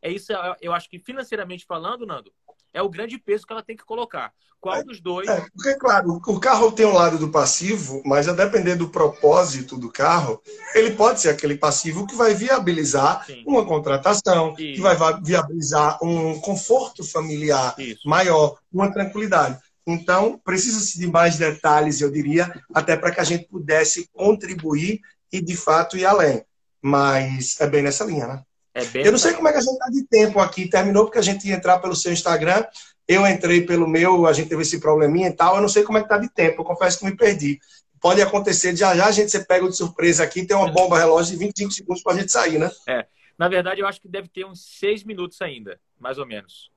[0.00, 2.32] é isso, eu acho que financeiramente falando, Nando,
[2.74, 4.32] é o grande peso que ela tem que colocar.
[4.60, 5.28] Qual é, dos dois?
[5.28, 9.76] É, porque, claro, o carro tem um lado do passivo, mas a depender do propósito
[9.76, 10.40] do carro,
[10.74, 13.44] ele pode ser aquele passivo que vai viabilizar Sim.
[13.46, 14.74] uma contratação, Isso.
[14.74, 18.08] que vai viabilizar um conforto familiar Isso.
[18.08, 19.58] maior, uma tranquilidade.
[19.86, 25.42] Então, precisa-se de mais detalhes, eu diria, até para que a gente pudesse contribuir e,
[25.42, 26.42] de fato, ir além.
[26.80, 28.42] Mas é bem nessa linha, né?
[28.74, 30.68] É eu não sei como é que a gente está de tempo aqui.
[30.68, 32.64] Terminou porque a gente ia entrar pelo seu Instagram.
[33.06, 35.56] Eu entrei pelo meu, a gente teve esse probleminha e tal.
[35.56, 36.60] Eu não sei como é que está de tempo.
[36.60, 37.60] Eu confesso que me perdi.
[38.00, 41.32] Pode acontecer, já já a gente se pega de surpresa aqui, tem uma bomba relógio
[41.32, 42.70] de 25 segundos para a gente sair, né?
[42.86, 43.06] É.
[43.38, 46.70] Na verdade, eu acho que deve ter uns seis minutos ainda, mais ou menos.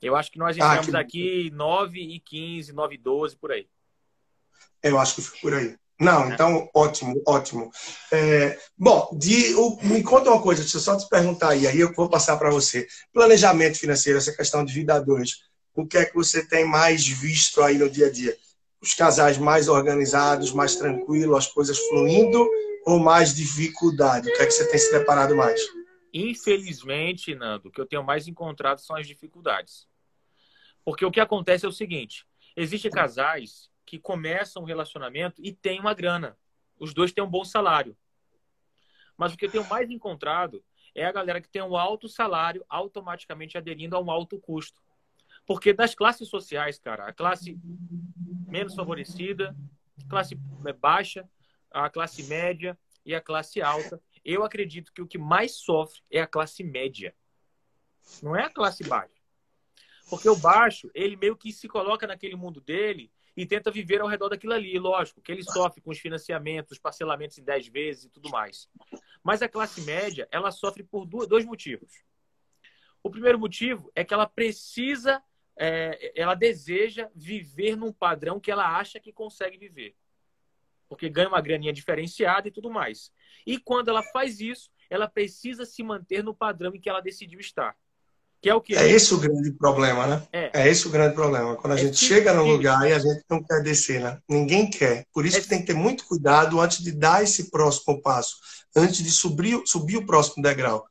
[0.00, 1.46] Eu acho que nós ah, entramos ah, que...
[1.46, 3.66] aqui 9 e 15, 9 e 12, por aí.
[4.82, 5.76] Eu acho que foi por aí.
[6.00, 7.70] Não, então ótimo, ótimo.
[8.12, 11.80] É, bom, de, o, me conta uma coisa, deixa eu só te perguntar aí, aí
[11.80, 12.86] eu vou passar para você.
[13.12, 15.42] Planejamento financeiro, essa questão de vida a dois,
[15.74, 18.36] o que é que você tem mais visto aí no dia a dia?
[18.80, 22.48] Os casais mais organizados, mais tranquilos, as coisas fluindo
[22.86, 24.30] ou mais dificuldade?
[24.30, 25.60] O que é que você tem se deparado mais?
[26.14, 29.86] Infelizmente, Nando, o que eu tenho mais encontrado são as dificuldades.
[30.84, 32.24] Porque o que acontece é o seguinte:
[32.56, 36.36] existem casais que começam um relacionamento e têm uma grana.
[36.78, 37.96] Os dois têm um bom salário.
[39.16, 40.62] Mas o que eu tenho mais encontrado
[40.94, 44.82] é a galera que tem um alto salário automaticamente aderindo a um alto custo.
[45.46, 47.58] Porque das classes sociais, cara, a classe
[48.46, 49.56] menos favorecida,
[50.06, 50.34] classe
[50.78, 51.26] baixa,
[51.70, 56.20] a classe média e a classe alta, eu acredito que o que mais sofre é
[56.20, 57.14] a classe média.
[58.22, 59.16] Não é a classe baixa.
[60.10, 64.08] Porque o baixo, ele meio que se coloca naquele mundo dele e tenta viver ao
[64.08, 64.76] redor daquilo ali.
[64.80, 68.68] Lógico que ele sofre com os financiamentos, os parcelamentos em 10 vezes e tudo mais.
[69.22, 72.04] Mas a classe média, ela sofre por dois motivos.
[73.00, 75.22] O primeiro motivo é que ela precisa,
[75.56, 79.94] é, ela deseja viver num padrão que ela acha que consegue viver.
[80.88, 83.12] Porque ganha uma graninha diferenciada e tudo mais.
[83.46, 87.38] E quando ela faz isso, ela precisa se manter no padrão em que ela decidiu
[87.38, 87.76] estar.
[88.40, 88.74] Que é o que?
[88.74, 90.22] É esse o grande problema, né?
[90.32, 91.56] É, é esse o grande problema.
[91.56, 94.18] Quando a é gente chega no lugar e a gente não quer descer, né?
[94.28, 95.04] Ninguém quer.
[95.12, 98.36] Por isso é que tem que ter muito cuidado antes de dar esse próximo passo,
[98.76, 100.86] antes de subir, subir o próximo degrau.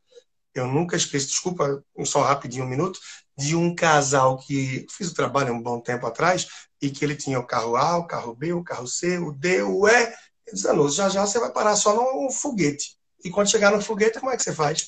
[0.54, 3.00] Eu nunca esqueço, desculpa, só rapidinho um minuto,
[3.38, 6.48] de um casal que fiz o trabalho um bom tempo atrás
[6.82, 9.62] e que ele tinha o carro A, o carro B, o carro C, o D,
[9.62, 10.04] o E.
[10.48, 12.98] Ele disse, já já você vai parar só num foguete.
[13.28, 14.88] E quando chegar no foguete, como é que você faz?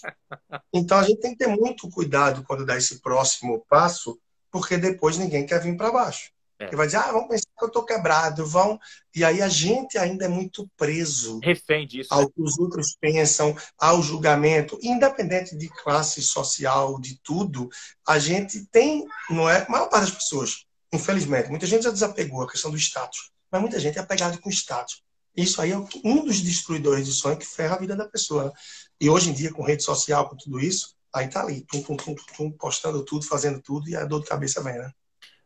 [0.74, 4.18] Então a gente tem que ter muito cuidado quando dá esse próximo passo,
[4.50, 6.32] porque depois ninguém quer vir para baixo.
[6.58, 6.70] É.
[6.72, 8.80] E vai dizer, ah, vão pensar que eu estou quebrado, vão.
[9.14, 13.54] E aí a gente ainda é muito preso Refém disso, ao que os outros pensam,
[13.78, 17.68] ao julgamento, independente de classe social, de tudo,
[18.08, 19.66] a gente tem, não é?
[19.68, 23.60] A maior parte das pessoas, infelizmente, muita gente já desapegou a questão do status, mas
[23.60, 25.04] muita gente é apegada com o status.
[25.40, 28.54] Isso aí é um dos destruidores de sonho que ferra a vida da pessoa.
[29.00, 31.96] E hoje em dia, com rede social, com tudo isso, aí tá ali, tum, tum,
[31.96, 34.92] tum, tum, postando tudo, fazendo tudo, e a dor de cabeça vem, né?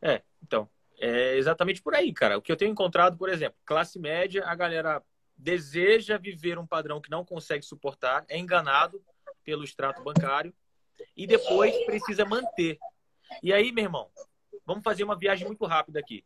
[0.01, 0.67] É, então,
[0.99, 2.39] é exatamente por aí, cara.
[2.39, 5.01] O que eu tenho encontrado, por exemplo, classe média, a galera
[5.37, 8.99] deseja viver um padrão que não consegue suportar, é enganado
[9.43, 10.53] pelo extrato bancário
[11.15, 12.79] e depois precisa manter.
[13.43, 14.09] E aí, meu irmão,
[14.65, 16.23] vamos fazer uma viagem muito rápida aqui.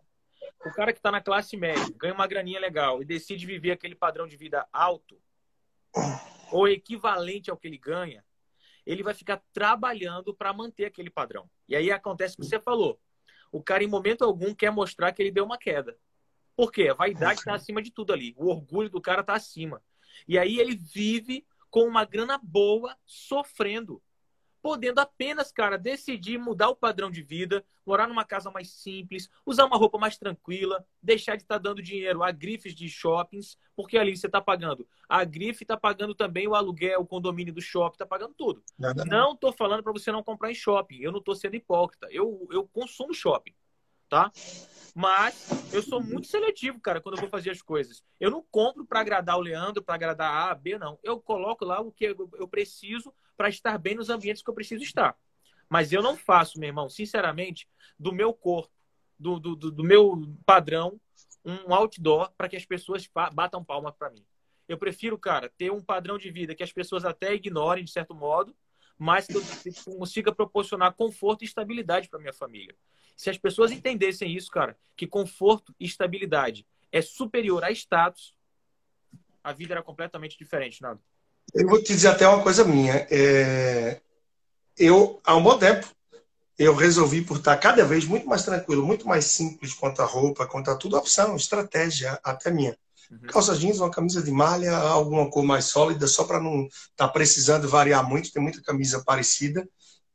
[0.66, 3.96] O cara que está na classe média, ganha uma graninha legal e decide viver aquele
[3.96, 5.22] padrão de vida alto
[6.52, 8.24] ou equivalente ao que ele ganha,
[8.86, 11.50] ele vai ficar trabalhando para manter aquele padrão.
[11.68, 13.00] E aí acontece o que você falou
[13.52, 15.98] o cara em momento algum quer mostrar que ele deu uma queda.
[16.56, 16.90] Por quê?
[16.90, 18.34] A vaidade está acima de tudo ali.
[18.38, 19.82] O orgulho do cara está acima.
[20.28, 24.02] E aí ele vive com uma grana boa, sofrendo
[24.68, 29.64] podendo apenas, cara, decidir mudar o padrão de vida, morar numa casa mais simples, usar
[29.64, 33.98] uma roupa mais tranquila, deixar de estar tá dando dinheiro a grifes de shoppings, porque
[33.98, 34.86] ali você está pagando.
[35.08, 38.62] A grife está pagando também o aluguel, o condomínio do shopping, está pagando tudo.
[38.78, 40.98] Nada não estou falando para você não comprar em shopping.
[40.98, 42.10] Eu não estou sendo hipócrita.
[42.12, 43.54] Eu, eu consumo shopping,
[44.10, 44.30] tá?
[44.94, 48.04] Mas eu sou muito seletivo, cara, quando eu vou fazer as coisas.
[48.20, 51.00] Eu não compro para agradar o Leandro, para agradar A, B, não.
[51.02, 54.84] Eu coloco lá o que eu preciso para estar bem nos ambientes que eu preciso
[54.84, 55.16] estar.
[55.70, 57.70] Mas eu não faço, meu irmão, sinceramente,
[58.00, 58.74] do meu corpo,
[59.20, 61.00] do, do, do meu padrão,
[61.46, 64.26] um outdoor para que as pessoas batam palma para mim.
[64.68, 68.14] Eu prefiro, cara, ter um padrão de vida que as pessoas até ignorem, de certo
[68.14, 68.56] modo,
[68.98, 69.42] mas que eu
[69.98, 72.76] consiga proporcionar conforto e estabilidade para minha família.
[73.16, 78.36] Se as pessoas entendessem isso, cara, que conforto e estabilidade é superior a status,
[79.44, 81.02] a vida era completamente diferente, Nado.
[81.54, 83.08] Eu vou te dizer até uma coisa minha.
[83.10, 84.00] É...
[84.78, 85.88] Eu, há um bom tempo,
[86.58, 90.46] eu resolvi por estar cada vez muito mais tranquilo, muito mais simples quanto a roupa,
[90.46, 92.78] quanto a tudo, opção, estratégia até minha.
[93.10, 93.20] Uhum.
[93.28, 97.08] Calça jeans, uma camisa de malha, alguma cor mais sólida, só para não estar tá
[97.08, 99.68] precisando variar muito, tem muita camisa parecida.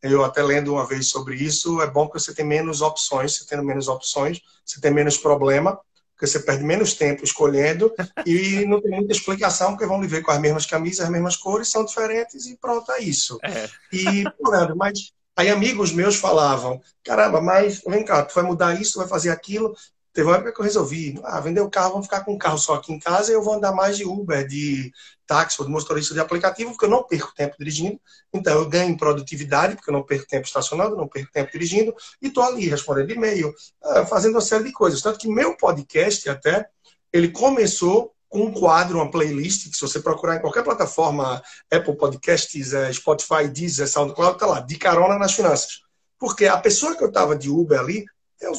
[0.03, 3.47] Eu até lendo uma vez sobre isso, é bom que você tem menos opções, você
[3.47, 5.79] tendo menos opções, você tem menos problema
[6.23, 7.93] porque você perde menos tempo escolhendo
[8.25, 11.69] e não tem muita explicação, porque vão viver com as mesmas camisas, as mesmas cores,
[11.69, 13.39] são diferentes e pronto, é isso.
[13.43, 13.69] É.
[13.93, 18.93] E, Leandro, mas aí amigos meus falavam, caramba, mas vem cá, tu vai mudar isso,
[18.93, 19.75] tu vai fazer aquilo,
[20.13, 22.59] Teve uma época que eu resolvi, ah, vender o carro, vamos ficar com um carro
[22.59, 24.93] só aqui em casa e eu vou andar mais de Uber, de
[25.27, 27.99] táxi ou de motorista de aplicativo, porque eu não perco tempo dirigindo.
[28.33, 31.95] Então eu ganho em produtividade, porque eu não perco tempo estacionando, não perco tempo dirigindo,
[32.21, 35.01] e estou ali respondendo e-mail, ah, fazendo uma série de coisas.
[35.01, 36.69] Tanto que meu podcast até,
[37.11, 41.97] ele começou com um quadro, uma playlist, que se você procurar em qualquer plataforma, Apple
[41.97, 45.83] Podcasts, eh, Spotify, Deezer, SoundCloud, tá lá, de carona nas finanças.
[46.19, 48.07] Porque a pessoa que eu estava de Uber ali,
[48.41, 48.53] eu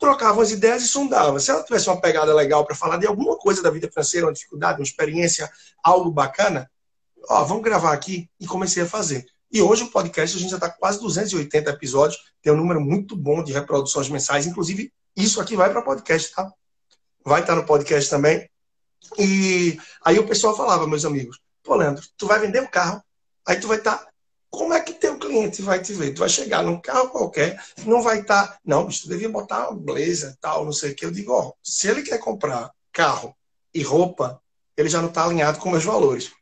[0.00, 1.38] trocava as ideias e sondava.
[1.38, 4.32] Se ela tivesse uma pegada legal para falar de alguma coisa da vida financeira, uma
[4.32, 5.48] dificuldade, uma experiência,
[5.84, 6.68] algo bacana,
[7.28, 9.26] ó, vamos gravar aqui e comecei a fazer.
[9.52, 13.14] E hoje o podcast a gente já está quase 280 episódios, tem um número muito
[13.14, 16.50] bom de reproduções mensais, inclusive isso aqui vai para podcast, tá?
[17.22, 18.48] Vai estar tá no podcast também.
[19.18, 23.02] E aí o pessoal falava, meus amigos, pô, Leandro, tu vai vender um carro,
[23.46, 24.09] aí tu vai estar tá
[24.50, 26.12] como é que teu cliente vai te ver?
[26.12, 28.48] Tu vai chegar num carro qualquer, não vai estar.
[28.48, 31.06] Tá, não, bicho, tu devia botar uma blazer, tal, não sei o que.
[31.06, 33.34] Eu digo, ó, se ele quer comprar carro
[33.72, 34.42] e roupa,
[34.76, 36.32] ele já não está alinhado com meus valores.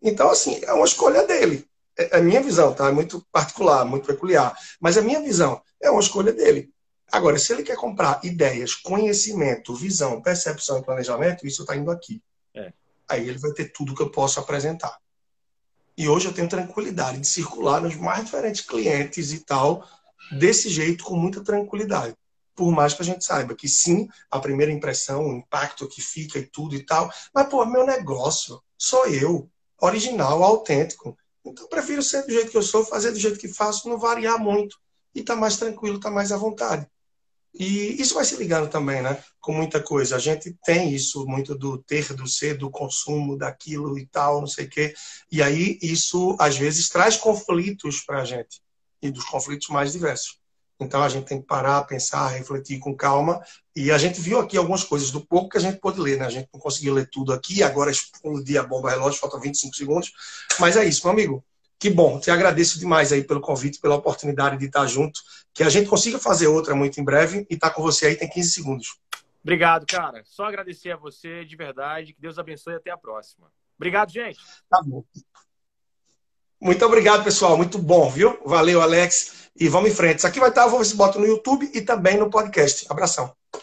[0.00, 1.66] Então, assim, é uma escolha dele.
[1.98, 2.88] É a é minha visão, tá?
[2.88, 4.56] É muito particular, muito peculiar.
[4.80, 6.72] Mas a minha visão é uma escolha dele.
[7.10, 12.22] Agora, se ele quer comprar ideias, conhecimento, visão, percepção e planejamento, isso está indo aqui.
[12.54, 12.72] É.
[13.08, 14.96] Aí ele vai ter tudo que eu posso apresentar.
[15.96, 19.86] E hoje eu tenho tranquilidade de circular nos mais diferentes clientes e tal,
[20.38, 22.16] desse jeito, com muita tranquilidade.
[22.54, 26.38] Por mais que a gente saiba que sim, a primeira impressão, o impacto que fica
[26.38, 31.16] e tudo e tal, mas, pô, meu negócio, sou eu, original, autêntico.
[31.44, 34.38] Então, prefiro ser do jeito que eu sou, fazer do jeito que faço, não variar
[34.38, 34.76] muito
[35.14, 36.86] e tá mais tranquilo, tá mais à vontade.
[37.54, 39.22] E isso vai se ligando também, né?
[39.40, 40.16] Com muita coisa.
[40.16, 44.46] A gente tem isso muito do ter, do ser, do consumo, daquilo e tal, não
[44.46, 44.94] sei o quê.
[45.30, 48.62] E aí isso, às vezes, traz conflitos para a gente.
[49.02, 50.40] E dos conflitos mais diversos.
[50.80, 53.40] Então a gente tem que parar, pensar, refletir com calma
[53.74, 56.26] E a gente viu aqui algumas coisas do pouco que a gente pôde ler, né?
[56.26, 60.12] A gente não conseguiu ler tudo aqui, agora explodi a bomba relógio, faltam 25 segundos.
[60.58, 61.44] Mas é isso, meu amigo.
[61.82, 65.20] Que bom, te agradeço demais aí pelo convite, pela oportunidade de estar junto.
[65.52, 68.14] Que a gente consiga fazer outra muito em breve e estar tá com você aí
[68.14, 69.00] tem 15 segundos.
[69.42, 70.22] Obrigado, cara.
[70.24, 72.12] Só agradecer a você de verdade.
[72.12, 73.50] Que Deus abençoe e até a próxima.
[73.76, 74.38] Obrigado, gente.
[74.70, 75.02] Tá bom.
[76.60, 77.56] Muito obrigado, pessoal.
[77.56, 78.38] Muito bom, viu?
[78.46, 79.50] Valeu, Alex.
[79.56, 80.18] E vamos em frente.
[80.18, 82.86] Isso aqui vai estar, vou ver se boto no YouTube e também no podcast.
[82.88, 83.34] Abração.